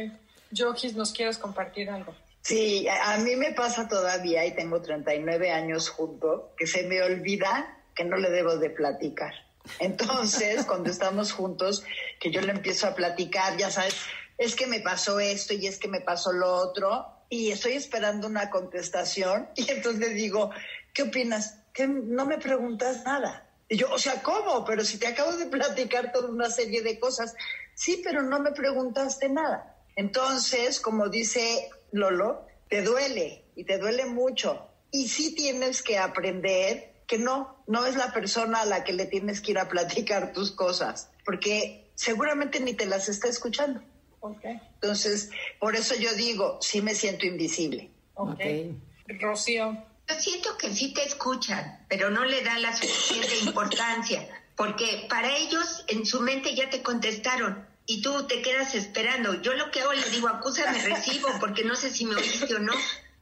[0.57, 2.15] Jokis, ¿nos quieres compartir algo?
[2.41, 7.79] Sí, a mí me pasa todavía y tengo 39 años junto que se me olvida
[7.95, 9.35] que no le debo de platicar.
[9.79, 11.85] Entonces, cuando estamos juntos,
[12.19, 13.97] que yo le empiezo a platicar, ya sabes,
[14.39, 18.27] es que me pasó esto y es que me pasó lo otro, y estoy esperando
[18.27, 20.51] una contestación, y entonces digo,
[20.95, 21.59] ¿qué opinas?
[21.75, 23.45] Que no me preguntas nada.
[23.69, 24.65] Y yo, o sea, ¿cómo?
[24.65, 27.35] Pero si te acabo de platicar toda una serie de cosas.
[27.75, 29.77] Sí, pero no me preguntaste nada.
[29.95, 34.69] Entonces, como dice Lolo, te duele y te duele mucho.
[34.91, 39.07] Y sí tienes que aprender que no, no es la persona a la que le
[39.07, 43.83] tienes que ir a platicar tus cosas, porque seguramente ni te las está escuchando.
[44.21, 44.61] Okay.
[44.75, 47.91] Entonces, por eso yo digo, sí me siento invisible.
[48.15, 48.33] Ok.
[48.33, 48.77] okay.
[49.21, 49.85] Rocío.
[50.09, 54.27] Yo siento que sí te escuchan, pero no le dan la suficiente importancia,
[54.57, 59.41] porque para ellos en su mente ya te contestaron y tú te quedas esperando.
[59.41, 62.59] Yo lo que hago le digo, acúsame recibo, porque no sé si me oíste o
[62.59, 62.73] no,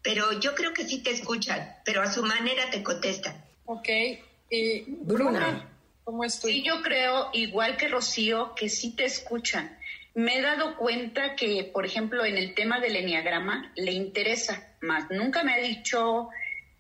[0.02, 3.44] pero yo creo que sí te escuchan, pero a su manera te contestan.
[3.64, 3.88] Ok.
[4.50, 5.68] Y Bruna,
[6.04, 6.52] ¿cómo estoy?
[6.52, 9.75] Sí, yo creo, igual que Rocío, que sí te escuchan.
[10.16, 15.10] Me he dado cuenta que, por ejemplo, en el tema del enneagrama le interesa más.
[15.10, 16.30] Nunca me ha dicho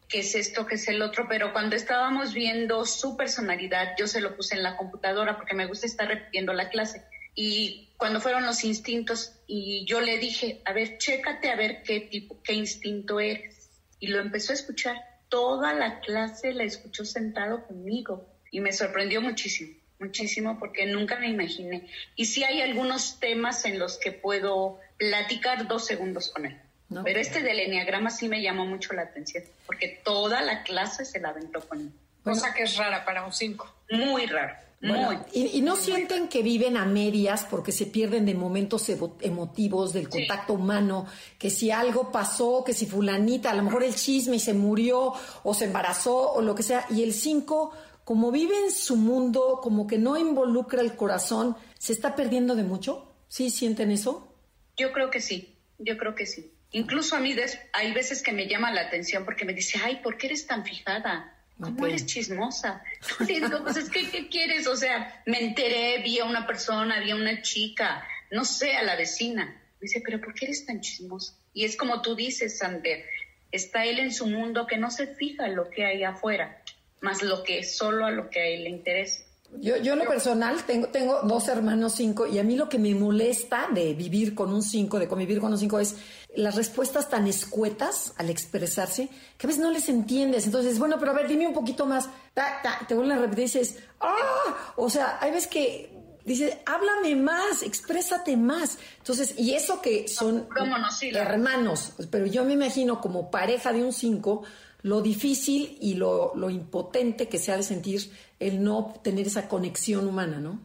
[0.08, 4.22] qué es esto, qué es el otro, pero cuando estábamos viendo su personalidad, yo se
[4.22, 7.04] lo puse en la computadora porque me gusta estar repitiendo la clase.
[7.34, 12.00] Y cuando fueron los instintos, y yo le dije, a ver, chécate a ver qué
[12.00, 13.70] tipo, qué instinto eres.
[14.00, 14.96] Y lo empezó a escuchar
[15.28, 21.28] toda la clase la escuchó sentado conmigo y me sorprendió muchísimo, muchísimo porque nunca me
[21.28, 21.86] imaginé.
[22.14, 26.60] Y sí hay algunos temas en los que puedo platicar dos segundos con él.
[26.88, 31.04] No, Pero este del enneagrama sí me llamó mucho la atención porque toda la clase
[31.04, 31.92] se la aventó conmigo.
[32.22, 33.74] Cosa que es rara para un 5.
[33.90, 34.54] Muy raro.
[34.80, 38.88] Bueno, y, y, no sienten que viven a medias porque se pierden de momentos
[39.20, 41.06] emotivos, del contacto humano,
[41.38, 45.14] que si algo pasó, que si fulanita, a lo mejor el chisme y se murió
[45.44, 47.72] o se embarazó o lo que sea, y el 5,
[48.06, 52.62] como vive en su mundo, como que no involucra el corazón, ¿se está perdiendo de
[52.62, 53.12] mucho?
[53.26, 54.32] ¿Sí sienten eso?
[54.76, 56.52] Yo creo que sí, yo creo que sí.
[56.70, 57.34] Incluso a mí
[57.72, 60.64] hay veces que me llama la atención porque me dice, ay, ¿por qué eres tan
[60.64, 61.36] fijada?
[61.60, 61.94] ¿Cómo okay.
[61.94, 62.80] eres chismosa?
[63.26, 64.68] Digo, pues es que, ¿qué quieres?
[64.68, 68.84] O sea, me enteré, vi a una persona, vi a una chica, no sé, a
[68.84, 69.46] la vecina.
[69.46, 71.34] Me dice, pero ¿por qué eres tan chismosa?
[71.52, 73.04] Y es como tú dices, Sander,
[73.50, 76.62] está él en su mundo que no se fija en lo que hay afuera,
[77.00, 79.22] más lo que solo a lo que a él le interesa.
[79.60, 82.78] Yo, yo en lo personal tengo, tengo dos hermanos cinco y a mí lo que
[82.78, 85.96] me molesta de vivir con un cinco, de convivir con un cinco, es
[86.34, 90.46] las respuestas tan escuetas al expresarse que a veces no les entiendes.
[90.46, 92.08] Entonces, bueno, pero a ver, dime un poquito más.
[92.34, 94.74] Ta, ta, te vuelven a repetir y dices, ¡ah!
[94.76, 98.78] O sea, hay veces que dices, háblame más, exprésate más.
[98.98, 103.82] Entonces, y eso que son no, sí, hermanos, pero yo me imagino como pareja de
[103.82, 104.42] un cinco,
[104.82, 109.48] lo difícil y lo, lo impotente que se ha de sentir el no tener esa
[109.48, 110.60] conexión humana, ¿no?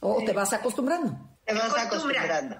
[0.00, 1.16] ¿O te vas acostumbrando?
[1.44, 2.56] Te vas acostumbrando.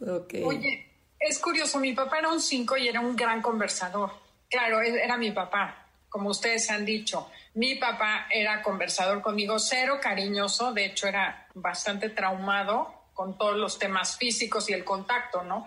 [0.44, 0.86] Oye,
[1.18, 4.10] es curioso, mi papá era un 5 y era un gran conversador.
[4.48, 7.30] Claro, era mi papá, como ustedes han dicho.
[7.54, 13.78] Mi papá era conversador conmigo, cero cariñoso, de hecho era bastante traumado con todos los
[13.78, 15.66] temas físicos y el contacto, ¿no?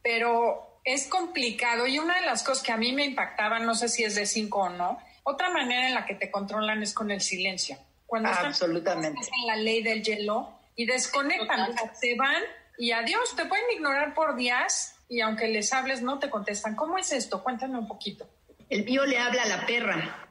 [0.00, 3.88] Pero es complicado y una de las cosas que a mí me impactaba, no sé
[3.88, 7.10] si es de 5 o no, otra manera en la que te controlan es con
[7.10, 7.78] el silencio.
[8.06, 9.18] Cuando Absolutamente.
[9.20, 12.42] están en la ley del hielo y desconectan, se van
[12.76, 16.76] y adiós, te pueden ignorar por días y aunque les hables no te contestan.
[16.76, 17.42] ¿Cómo es esto?
[17.42, 18.28] Cuéntame un poquito.
[18.68, 20.28] El mío le habla a la perra.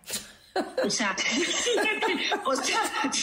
[0.84, 1.16] O sea,
[2.46, 2.80] o sea,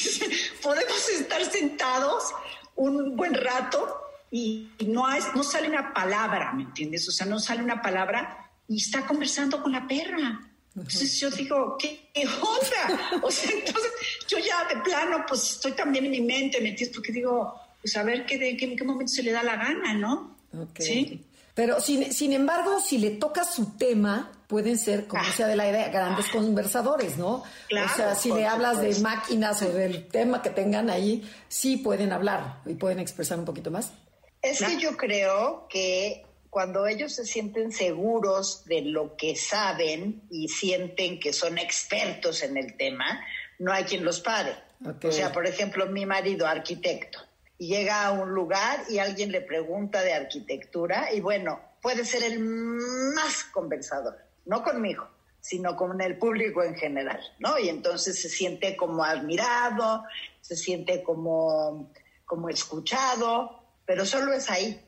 [0.62, 2.34] podemos estar sentados
[2.74, 7.08] un buen rato y no, no sale una palabra, ¿me entiendes?
[7.08, 10.40] O sea, no sale una palabra y está conversando con la perra.
[10.76, 12.08] Entonces yo digo, ¿qué,
[12.40, 13.10] onda?
[13.22, 13.90] O sea, entonces
[14.28, 16.94] yo ya de plano, pues estoy también en mi mente, ¿me entiendes?
[16.94, 19.56] Porque digo, pues a ver qué, de, qué, en qué momento se le da la
[19.56, 20.36] gana, ¿no?
[20.78, 21.24] Sí.
[21.54, 25.68] Pero sin, sin embargo, si le toca su tema, pueden ser, como sea de la
[25.68, 27.42] idea, grandes conversadores, ¿no?
[27.42, 32.12] o sea, si le hablas de máquinas o del tema que tengan ahí, sí pueden
[32.12, 33.92] hablar y pueden expresar un poquito más.
[34.42, 40.48] Es que yo creo que cuando ellos se sienten seguros de lo que saben y
[40.48, 43.24] sienten que son expertos en el tema,
[43.58, 44.56] no hay quien los pare.
[45.04, 47.18] O sea, por ejemplo, mi marido, arquitecto,
[47.58, 52.22] y llega a un lugar y alguien le pregunta de arquitectura y bueno, puede ser
[52.22, 55.06] el más conversador, no conmigo,
[55.40, 57.58] sino con el público en general, ¿no?
[57.58, 60.04] Y entonces se siente como admirado,
[60.40, 61.92] se siente como,
[62.24, 63.59] como escuchado,
[63.90, 64.80] pero solo es ahí,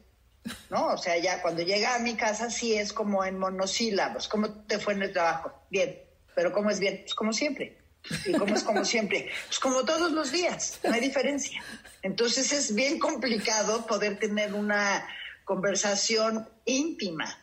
[0.71, 0.87] ¿no?
[0.87, 4.79] O sea, ya cuando llega a mi casa sí es como en monosílabos, ¿cómo te
[4.79, 5.53] fue en el trabajo?
[5.71, 6.01] Bien,
[6.37, 7.01] pero ¿cómo es bien?
[7.03, 7.79] Pues como siempre.
[8.25, 9.29] ¿Y cómo es como siempre?
[9.49, 11.61] Pues como todos los días, no hay diferencia.
[12.03, 15.05] Entonces es bien complicado poder tener una
[15.45, 17.37] conversación íntima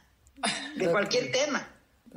[0.77, 1.67] de cualquier tema.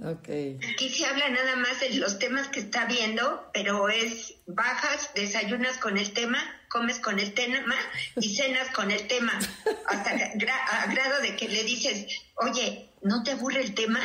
[0.00, 0.58] Okay.
[0.72, 5.76] Aquí se habla nada más de los temas que está viendo, pero es bajas, desayunas
[5.76, 7.76] con el tema, comes con el tema
[8.16, 9.38] y cenas con el tema,
[9.86, 14.00] hasta a grado de que le dices, oye, ¿no te aburre el tema?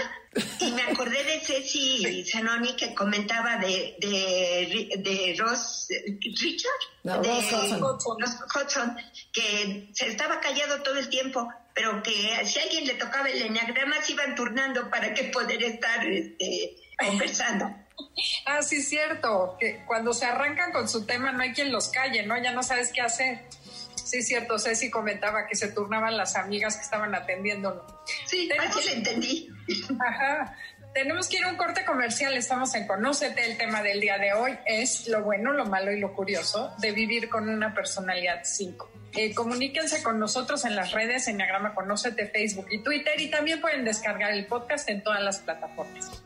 [0.60, 8.04] Y me acordé de Ceci Zanoni que comentaba de, de, de Ross Richard, de Ross
[8.56, 8.97] Hudson,
[9.32, 12.12] que se estaba callado todo el tiempo, pero que
[12.44, 16.76] si a alguien le tocaba el enneagrama se iban turnando para que poder estar este,
[16.98, 17.70] conversando.
[18.46, 22.24] Ah, sí, cierto, que cuando se arrancan con su tema no hay quien los calle,
[22.28, 22.38] ¿no?
[22.38, 23.40] Ya no sabes qué hacer.
[23.96, 27.86] Sí, cierto, Ceci comentaba que se turnaban las amigas que estaban atendiéndolo.
[28.28, 29.50] Sí, así le entendí.
[30.00, 30.56] Ajá.
[30.93, 33.45] Tenemos que ir a un corte comercial, estamos en Conócete.
[33.45, 36.91] El tema del día de hoy es lo bueno, lo malo y lo curioso de
[36.91, 38.89] vivir con una personalidad 5.
[39.15, 43.62] Eh, comuníquense con nosotros en las redes, en Diagrama Conócete, Facebook y Twitter, y también
[43.62, 46.23] pueden descargar el podcast en todas las plataformas.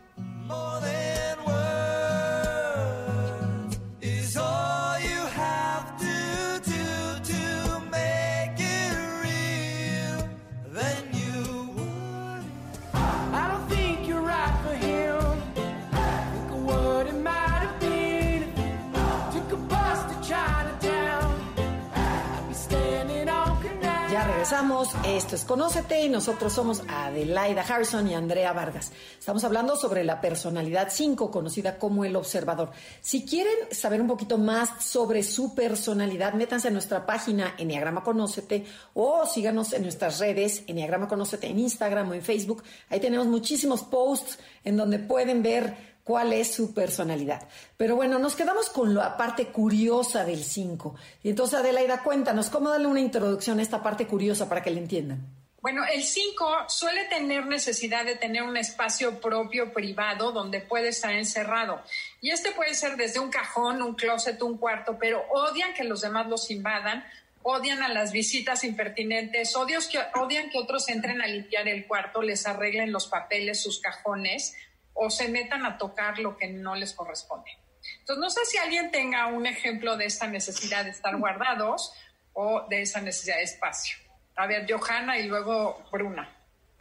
[25.05, 28.91] Esto es Conócete y nosotros somos Adelaida Harrison y Andrea Vargas.
[29.17, 32.71] Estamos hablando sobre la personalidad 5, conocida como el observador.
[32.99, 38.65] Si quieren saber un poquito más sobre su personalidad, métanse a nuestra página Enneagrama Conócete
[38.93, 42.61] o síganos en nuestras redes Enneagrama Conócete en Instagram o en Facebook.
[42.89, 47.47] Ahí tenemos muchísimos posts en donde pueden ver cuál es su personalidad.
[47.77, 50.93] Pero bueno, nos quedamos con la parte curiosa del 5.
[51.23, 54.79] Y entonces, Adelaida, cuéntanos, ¿cómo darle una introducción a esta parte curiosa para que la
[54.79, 55.25] entiendan?
[55.61, 61.13] Bueno, el 5 suele tener necesidad de tener un espacio propio, privado, donde puede estar
[61.13, 61.81] encerrado.
[62.19, 66.01] Y este puede ser desde un cajón, un closet, un cuarto, pero odian que los
[66.01, 67.05] demás los invadan,
[67.41, 72.21] odian a las visitas impertinentes, odian que, odian que otros entren a limpiar el cuarto,
[72.21, 74.57] les arreglen los papeles, sus cajones,
[74.93, 77.51] o se metan a tocar lo que no les corresponde.
[77.99, 81.93] Entonces, no sé si alguien tenga un ejemplo de esta necesidad de estar guardados
[82.33, 83.97] o de esa necesidad de espacio.
[84.35, 86.29] A ver, Johanna y luego Bruna.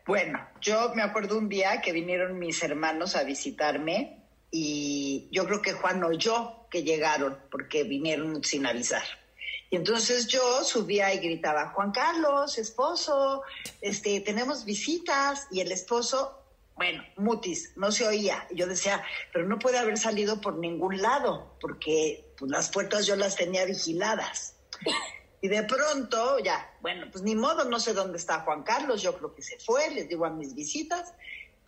[0.06, 5.62] Bueno, yo me acuerdo un día que vinieron mis hermanos a visitarme y yo creo
[5.62, 9.02] que Juan o yo que llegaron porque vinieron sin avisar.
[9.70, 13.42] Y entonces yo subía y gritaba, Juan Carlos, esposo,
[13.80, 15.46] este, tenemos visitas.
[15.52, 16.39] Y el esposo
[16.80, 18.46] bueno, mutis, no se oía.
[18.52, 19.04] Yo decía,
[19.34, 23.66] pero no puede haber salido por ningún lado, porque pues las puertas yo las tenía
[23.66, 24.54] vigiladas.
[25.42, 29.14] Y de pronto, ya, bueno, pues ni modo, no sé dónde está Juan Carlos, yo
[29.18, 31.12] creo que se fue, les digo a mis visitas,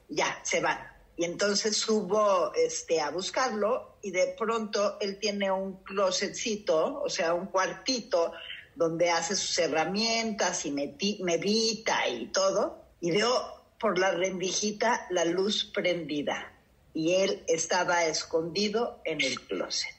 [0.08, 0.78] ya, se van.
[1.18, 7.34] Y entonces subo este, a buscarlo y de pronto él tiene un closetcito, o sea,
[7.34, 8.32] un cuartito
[8.74, 12.78] donde hace sus herramientas y medita y todo.
[13.02, 16.52] Y veo por la rendijita la luz prendida
[16.94, 19.92] y él estaba escondido en el closet.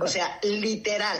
[0.00, 1.18] O sea, literal.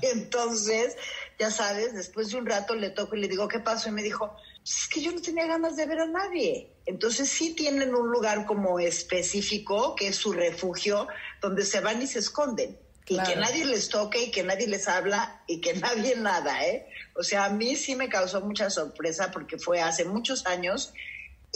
[0.00, 0.96] Entonces,
[1.38, 3.90] ya sabes, después de un rato le toco y le digo, ¿qué pasó?
[3.90, 4.34] Y me dijo,
[4.64, 6.72] es que yo no tenía ganas de ver a nadie.
[6.86, 11.06] Entonces sí tienen un lugar como específico, que es su refugio,
[11.42, 12.78] donde se van y se esconden.
[13.08, 16.88] Y que nadie les toque y que nadie les habla y que nadie nada, ¿eh?
[17.14, 20.94] O sea, a mí sí me causó mucha sorpresa porque fue hace muchos años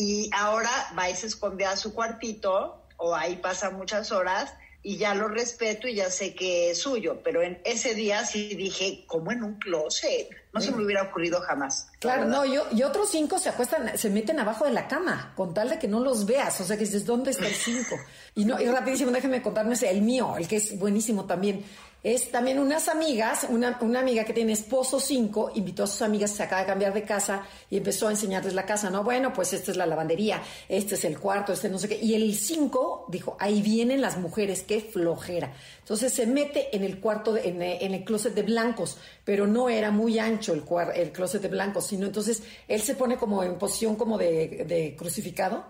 [0.01, 4.97] y ahora va y se esconde a su cuartito o ahí pasa muchas horas y
[4.97, 9.05] ya lo respeto y ya sé que es suyo, pero en ese día sí dije,
[9.07, 11.89] como en un closet, no se me hubiera ocurrido jamás.
[11.99, 15.53] Claro, no, yo, y otros cinco se acuestan, se meten abajo de la cama, con
[15.53, 17.97] tal de que no los veas, o sea que dices, ¿dónde está el cinco?
[18.35, 21.63] Y no, y rapidísimo, déjenme contarme el mío, el que es buenísimo también
[22.03, 26.31] es también unas amigas, una, una, amiga que tiene esposo cinco, invitó a sus amigas,
[26.31, 29.05] se acaba de cambiar de casa y empezó a enseñarles la casa, ¿no?
[29.05, 31.99] Bueno, pues esta es la lavandería, este es el cuarto, este no sé qué.
[32.03, 35.53] Y el cinco dijo, ahí vienen las mujeres, qué flojera.
[35.91, 40.21] Entonces se mete en el cuarto, en, el closet de blancos, pero no era muy
[40.21, 40.63] ancho el,
[40.95, 44.95] el closet de blancos, sino entonces él se pone como en posición como de, de
[44.97, 45.65] crucificado.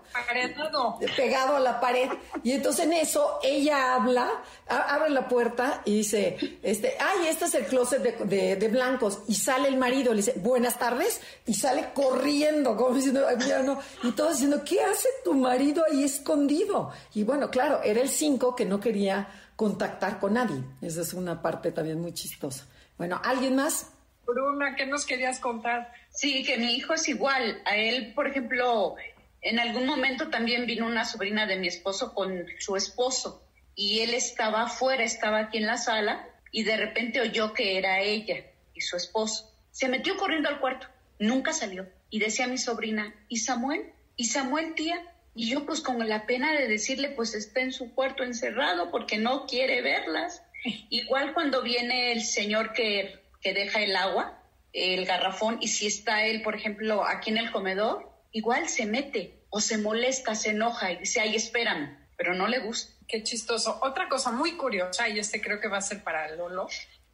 [1.15, 2.07] Pegado a la pared.
[2.43, 7.55] Y entonces en eso ella habla, abre la puerta y dice, este, ay, este es
[7.55, 9.23] el closet de, blancos.
[9.27, 13.25] Y sale el marido, le dice, buenas tardes, y sale corriendo, como diciendo,
[13.65, 13.79] no.
[14.03, 16.91] Y todo diciendo, ¿qué hace tu marido ahí escondido?
[17.15, 20.63] Y bueno, claro, era el cinco que no quería contactar con nadie.
[20.81, 22.67] Esa es una parte también muy chistosa.
[22.97, 23.91] Bueno, ¿alguien más?
[24.25, 25.91] Bruna, ¿qué nos querías contar?
[26.09, 27.61] Sí, que mi hijo es igual.
[27.65, 28.95] A él, por ejemplo,
[29.41, 33.43] en algún momento también vino una sobrina de mi esposo con su esposo
[33.75, 37.99] y él estaba afuera, estaba aquí en la sala y de repente oyó que era
[38.01, 39.51] ella y su esposo.
[39.71, 40.87] Se metió corriendo al cuarto,
[41.17, 43.93] nunca salió y decía a mi sobrina, ¿y Samuel?
[44.15, 45.10] ¿Y Samuel, tía?
[45.33, 49.17] Y yo pues con la pena de decirle, pues está en su cuarto encerrado porque
[49.17, 50.43] no quiere verlas.
[50.89, 56.25] Igual cuando viene el señor que, que deja el agua, el garrafón, y si está
[56.25, 60.91] él, por ejemplo, aquí en el comedor, igual se mete o se molesta, se enoja
[60.91, 62.93] y dice, ay, espérame, pero no le gusta.
[63.07, 63.79] Qué chistoso.
[63.81, 66.67] Otra cosa muy curiosa, y este creo que va a ser para Lolo,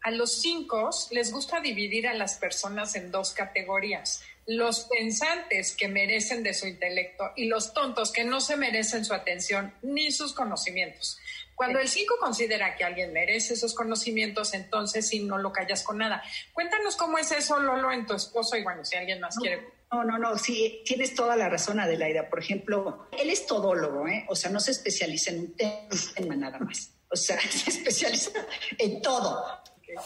[0.03, 4.24] a los cinco les gusta dividir a las personas en dos categorías.
[4.48, 9.14] Los pensantes que merecen de su intelecto y los tontos que no se merecen su
[9.14, 11.20] atención ni sus conocimientos.
[11.54, 15.98] Cuando el 5 considera que alguien merece esos conocimientos, entonces sí no lo callas con
[15.98, 16.24] nada.
[16.54, 20.04] Cuéntanos cómo es eso, Lolo, en tu esposo y bueno, si alguien más quiere no,
[20.04, 22.30] no, no, sí, tienes toda la razón, Adelaida.
[22.30, 24.26] Por ejemplo, él es todólogo, ¿eh?
[24.28, 26.91] O sea, no se especializa en un tema nada más.
[27.10, 28.32] O sea, se especializa
[28.78, 29.45] en todo.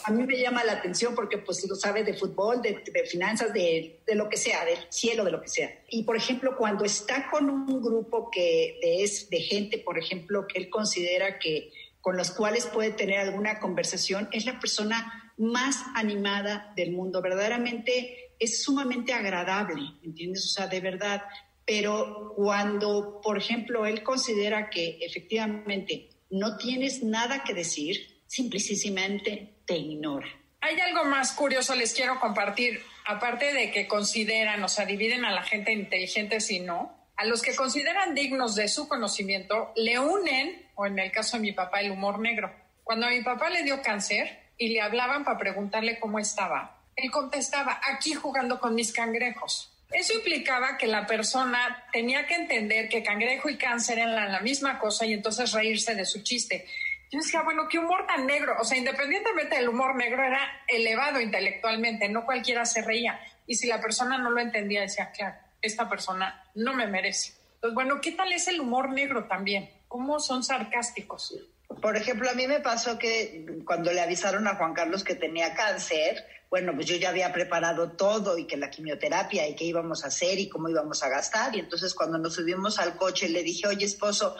[0.03, 4.01] A mí me llama la atención porque pues lo sabe de fútbol, de, finanzas, de,
[4.05, 5.69] de, lo que sea, del cielo, de lo que sea.
[5.89, 10.59] Y por ejemplo, cuando está con un grupo que es de gente, por ejemplo, que
[10.59, 11.71] él considera que
[12.01, 17.21] con los cuales puede tener alguna conversación, es la persona más animada del mundo.
[17.21, 20.45] Verdaderamente es sumamente agradable, ¿entiendes?
[20.45, 21.23] O sea, de verdad.
[21.65, 29.75] Pero cuando, por ejemplo, él considera que efectivamente no tienes nada que decir, simplemente te
[29.75, 30.27] ignora.
[30.61, 35.31] Hay algo más curioso, les quiero compartir, aparte de que consideran, o sea, dividen a
[35.31, 40.69] la gente inteligente si no, a los que consideran dignos de su conocimiento, le unen,
[40.75, 42.53] o en el caso de mi papá, el humor negro.
[42.83, 47.09] Cuando a mi papá le dio cáncer y le hablaban para preguntarle cómo estaba, él
[47.09, 49.71] contestaba, aquí jugando con mis cangrejos.
[49.91, 54.79] Eso implicaba que la persona tenía que entender que cangrejo y cáncer eran la misma
[54.79, 56.65] cosa y entonces reírse de su chiste.
[57.11, 58.55] Yo decía, bueno, qué humor tan negro.
[58.59, 63.19] O sea, independientemente del humor negro, era elevado intelectualmente, no cualquiera se reía.
[63.45, 67.33] Y si la persona no lo entendía, decía, claro, esta persona no me merece.
[67.55, 69.69] Entonces, bueno, ¿qué tal es el humor negro también?
[69.89, 71.35] ¿Cómo son sarcásticos?
[71.81, 75.53] Por ejemplo, a mí me pasó que cuando le avisaron a Juan Carlos que tenía
[75.53, 80.03] cáncer, bueno, pues yo ya había preparado todo y que la quimioterapia y qué íbamos
[80.03, 81.55] a hacer y cómo íbamos a gastar.
[81.55, 84.35] Y entonces cuando nos subimos al coche le dije, oye esposo,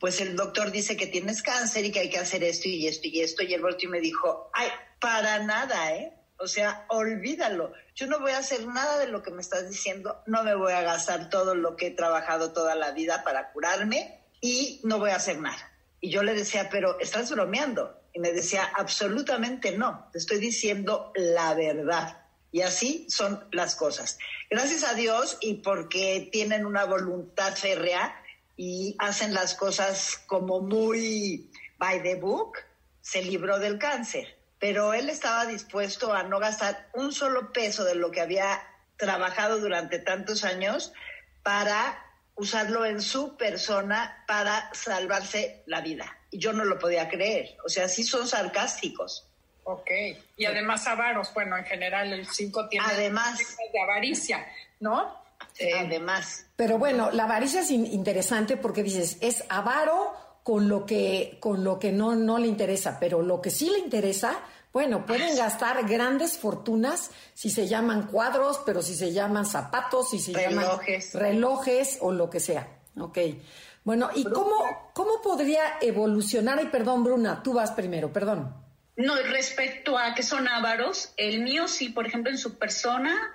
[0.00, 3.06] pues el doctor dice que tienes cáncer y que hay que hacer esto y esto
[3.06, 3.42] y esto.
[3.42, 6.14] Y él volteó y me dijo, ay, para nada, ¿eh?
[6.38, 7.74] O sea, olvídalo.
[7.94, 10.72] Yo no voy a hacer nada de lo que me estás diciendo, no me voy
[10.72, 15.10] a gastar todo lo que he trabajado toda la vida para curarme y no voy
[15.10, 15.70] a hacer nada.
[16.00, 18.00] Y yo le decía, pero estás bromeando.
[18.14, 22.22] Y me decía, absolutamente no, te estoy diciendo la verdad.
[22.52, 24.18] Y así son las cosas.
[24.48, 28.19] Gracias a Dios y porque tienen una voluntad férrea
[28.62, 32.58] y hacen las cosas como muy by the book,
[33.00, 34.36] se libró del cáncer.
[34.58, 38.62] Pero él estaba dispuesto a no gastar un solo peso de lo que había
[38.98, 40.92] trabajado durante tantos años
[41.42, 42.04] para
[42.34, 46.18] usarlo en su persona para salvarse la vida.
[46.30, 47.56] Y yo no lo podía creer.
[47.64, 49.26] O sea, sí son sarcásticos.
[49.64, 49.90] Ok.
[50.36, 53.38] Y además avaros, bueno, en general el 5 tiene además,
[53.72, 54.46] de avaricia,
[54.80, 55.19] ¿no?
[55.78, 56.46] Además.
[56.56, 61.78] Pero bueno, la avaricia es interesante porque dices, es avaro con lo que, con lo
[61.78, 64.38] que no, no le interesa, pero lo que sí le interesa,
[64.72, 70.18] bueno, pueden gastar grandes fortunas si se llaman cuadros, pero si se llaman zapatos, si
[70.18, 71.12] se relojes.
[71.12, 72.68] llaman relojes o lo que sea.
[72.98, 73.18] Ok.
[73.84, 76.62] Bueno, ¿y cómo, cómo podría evolucionar?
[76.62, 78.54] Y perdón, Bruna, tú vas primero, perdón.
[78.96, 83.32] No, respecto a que son ávaros, el mío sí, por ejemplo, en su persona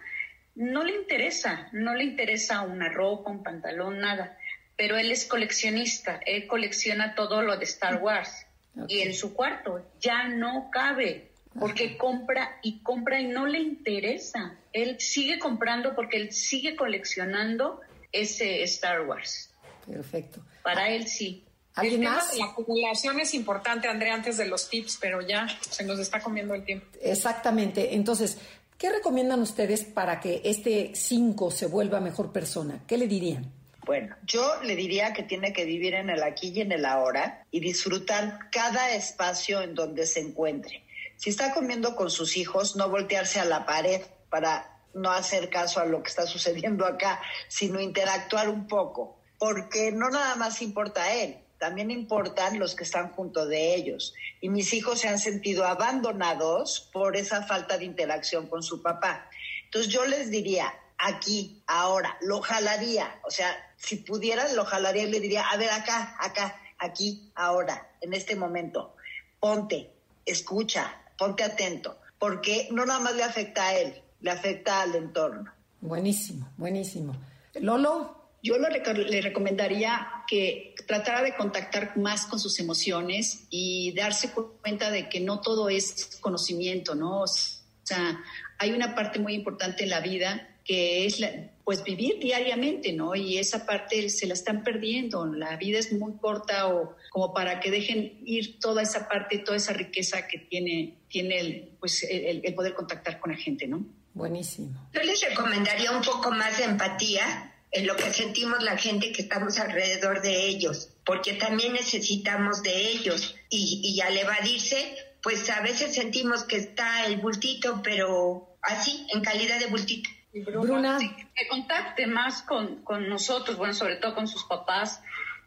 [0.55, 4.37] no le interesa, no le interesa una ropa, un pantalón, nada.
[4.77, 8.45] Pero él es coleccionista, él colecciona todo lo de Star Wars.
[8.87, 14.57] Y en su cuarto ya no cabe, porque compra y compra y no le interesa.
[14.73, 17.79] Él sigue comprando porque él sigue coleccionando
[18.11, 19.49] ese Star Wars.
[19.85, 20.41] Perfecto.
[20.63, 21.43] Para él sí.
[21.75, 22.37] ¿Alguien más?
[22.37, 26.53] la acumulación es importante, Andrea, antes de los tips, pero ya se nos está comiendo
[26.53, 26.87] el tiempo.
[27.01, 27.95] Exactamente.
[27.95, 28.37] Entonces,
[28.77, 32.81] ¿qué recomiendan ustedes para que este 5 se vuelva mejor persona?
[32.87, 33.51] ¿Qué le dirían?
[33.85, 37.45] Bueno, yo le diría que tiene que vivir en el aquí y en el ahora
[37.51, 40.83] y disfrutar cada espacio en donde se encuentre.
[41.17, 45.79] Si está comiendo con sus hijos, no voltearse a la pared para no hacer caso
[45.79, 51.03] a lo que está sucediendo acá, sino interactuar un poco, porque no nada más importa
[51.03, 54.13] a él, también importan los que están junto de ellos.
[54.39, 59.27] Y mis hijos se han sentido abandonados por esa falta de interacción con su papá.
[59.63, 65.09] Entonces yo les diría, aquí, ahora, lo jalaría, o sea, si pudiera, lo jalaría y
[65.09, 68.95] le diría, a ver, acá, acá, aquí, ahora, en este momento,
[69.39, 69.89] ponte,
[70.23, 75.51] escucha, ponte atento, porque no nada más le afecta a él, le afecta al entorno.
[75.81, 77.15] Buenísimo, buenísimo.
[77.55, 78.24] Lolo.
[78.45, 85.09] Yo le recomendaría que tratara de contactar más con sus emociones y darse cuenta de
[85.09, 87.21] que no todo es conocimiento, ¿no?
[87.21, 88.23] O sea,
[88.59, 91.19] hay una parte muy importante en la vida que es
[91.63, 93.15] pues vivir diariamente, ¿no?
[93.15, 95.25] Y esa parte se la están perdiendo.
[95.25, 99.57] La vida es muy corta o como para que dejen ir toda esa parte, toda
[99.57, 103.83] esa riqueza que tiene, tiene el, pues el, el poder contactar con la gente, ¿no?
[104.13, 104.69] Buenísimo.
[104.93, 109.23] Yo les recomendaría un poco más de empatía en lo que sentimos la gente que
[109.23, 113.35] estamos alrededor de ellos, porque también necesitamos de ellos.
[113.49, 119.21] Y, y al evadirse, pues a veces sentimos que está el bultito, pero así, en
[119.21, 120.09] calidad de bultito.
[120.43, 120.97] Bruna.
[120.99, 125.01] que contacte más con, con nosotros, bueno, sobre todo con sus papás,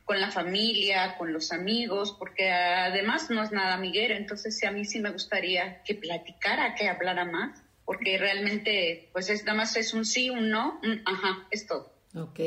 [0.05, 4.87] con la familia, con los amigos, porque además no es nada amiguero, entonces a mí
[4.87, 9.93] sí me gustaría que platicara, que hablara más, porque realmente, pues es, nada más es
[9.93, 11.93] un sí, un no, ajá, es todo.
[12.14, 12.40] Ok.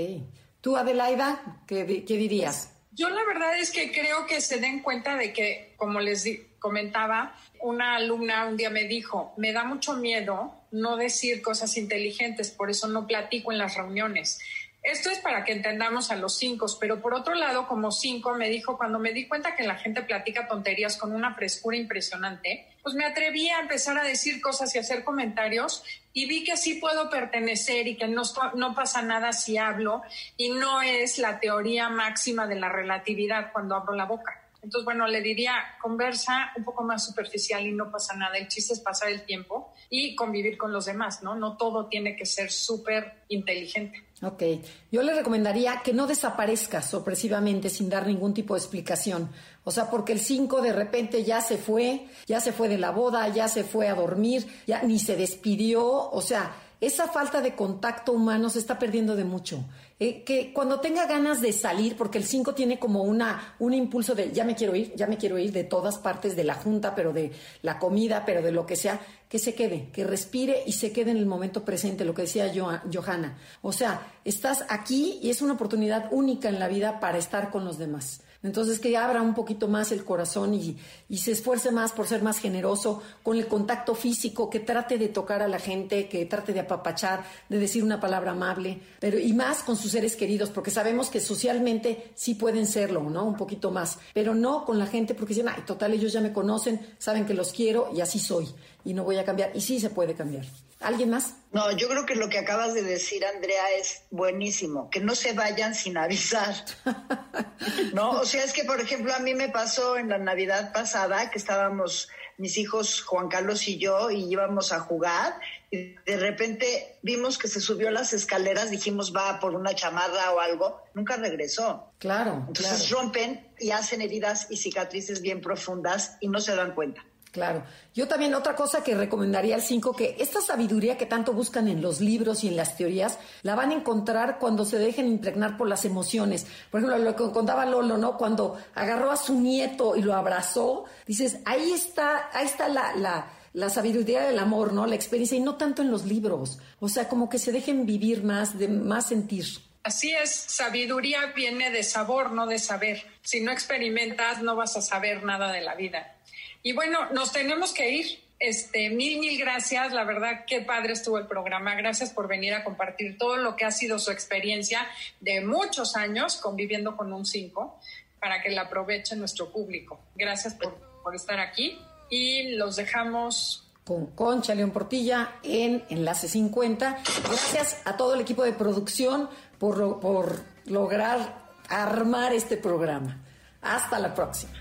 [0.62, 2.78] ¿Tú, Adelaida, qué, dirías?
[2.91, 6.28] Yo la verdad es que creo que se den cuenta de que, como les
[6.59, 12.51] comentaba, una alumna un día me dijo, me da mucho miedo no decir cosas inteligentes,
[12.51, 14.39] por eso no platico en las reuniones.
[14.84, 18.49] Esto es para que entendamos a los cinco, pero por otro lado, como cinco, me
[18.49, 22.95] dijo, cuando me di cuenta que la gente platica tonterías con una frescura impresionante, pues
[22.95, 25.84] me atreví a empezar a decir cosas y hacer comentarios
[26.14, 28.24] y vi que sí puedo pertenecer y que no,
[28.55, 30.01] no pasa nada si hablo
[30.38, 34.38] y no es la teoría máxima de la relatividad cuando abro la boca.
[34.62, 38.38] Entonces, bueno, le diría, conversa un poco más superficial y no pasa nada.
[38.38, 41.36] El chiste es pasar el tiempo y convivir con los demás, ¿no?
[41.36, 44.05] No todo tiene que ser súper inteligente.
[44.24, 44.44] Ok,
[44.92, 49.30] yo le recomendaría que no desaparezca sorpresivamente sin dar ningún tipo de explicación.
[49.64, 52.92] O sea, porque el 5 de repente ya se fue, ya se fue de la
[52.92, 56.12] boda, ya se fue a dormir, ya ni se despidió.
[56.12, 59.64] O sea, esa falta de contacto humano se está perdiendo de mucho.
[60.00, 64.16] Eh, que cuando tenga ganas de salir, porque el 5 tiene como una, un impulso
[64.16, 66.96] de ya me quiero ir, ya me quiero ir de todas partes de la junta,
[66.96, 70.74] pero de la comida, pero de lo que sea, que se quede, que respire y
[70.74, 72.52] se quede en el momento presente, lo que decía
[72.92, 73.38] Johanna.
[73.62, 77.64] O sea, estás aquí y es una oportunidad única en la vida para estar con
[77.64, 80.78] los demás Entonces que abra un poquito más el corazón y,
[81.16, 85.44] se esfuerce más por ser más generoso con el contacto físico, que trate de tocar
[85.44, 89.62] a la gente, que trate de apapachar, de decir una palabra amable, pero y más
[89.62, 93.26] con sus seres queridos, porque sabemos que socialmente sí pueden serlo, ¿no?
[93.26, 96.34] Un poquito más, pero no con la gente porque dicen, ay, total, ellos ya me
[96.34, 98.48] conocen, saben que los quiero y así soy
[98.84, 99.52] y no voy a cambiar.
[99.54, 100.46] Y sí se puede cambiar.
[100.82, 101.36] ¿Alguien más?
[101.52, 104.90] No, yo creo que lo que acabas de decir, Andrea, es buenísimo.
[104.90, 106.56] Que no se vayan sin avisar.
[107.94, 111.30] no, o sea, es que, por ejemplo, a mí me pasó en la Navidad pasada
[111.30, 112.10] que estábamos
[112.42, 117.48] mis hijos Juan Carlos y yo y íbamos a jugar y de repente vimos que
[117.48, 121.94] se subió las escaleras, dijimos va por una chamarra o algo, nunca regresó.
[122.00, 122.46] Claro.
[122.48, 127.06] Entonces rompen y hacen heridas y cicatrices bien profundas y no se dan cuenta.
[127.32, 127.64] Claro.
[127.94, 131.82] Yo también otra cosa que recomendaría al 5, que esta sabiduría que tanto buscan en
[131.82, 135.70] los libros y en las teorías, la van a encontrar cuando se dejen impregnar por
[135.70, 136.46] las emociones.
[136.70, 138.18] Por ejemplo, lo que contaba Lolo, ¿no?
[138.18, 143.32] Cuando agarró a su nieto y lo abrazó, dices, ahí está, ahí está la, la,
[143.54, 144.86] la sabiduría del amor, ¿no?
[144.86, 146.60] La experiencia, y no tanto en los libros.
[146.82, 149.46] O sea, como que se dejen vivir más, de más sentir.
[149.84, 153.04] Así es, sabiduría viene de sabor, no de saber.
[153.24, 156.18] Si no experimentas, no vas a saber nada de la vida.
[156.64, 158.20] Y bueno, nos tenemos que ir.
[158.39, 159.93] Este, mil, mil gracias.
[159.93, 161.76] La verdad, qué padre estuvo el programa.
[161.76, 164.88] Gracias por venir a compartir todo lo que ha sido su experiencia
[165.20, 167.80] de muchos años conviviendo con un 5
[168.20, 169.99] para que la aproveche nuestro público.
[170.16, 176.99] Gracias por, por estar aquí y los dejamos con Concha León Portilla en Enlace 50.
[177.24, 183.22] Gracias a todo el equipo de producción por, por lograr armar este programa.
[183.62, 184.61] Hasta la próxima.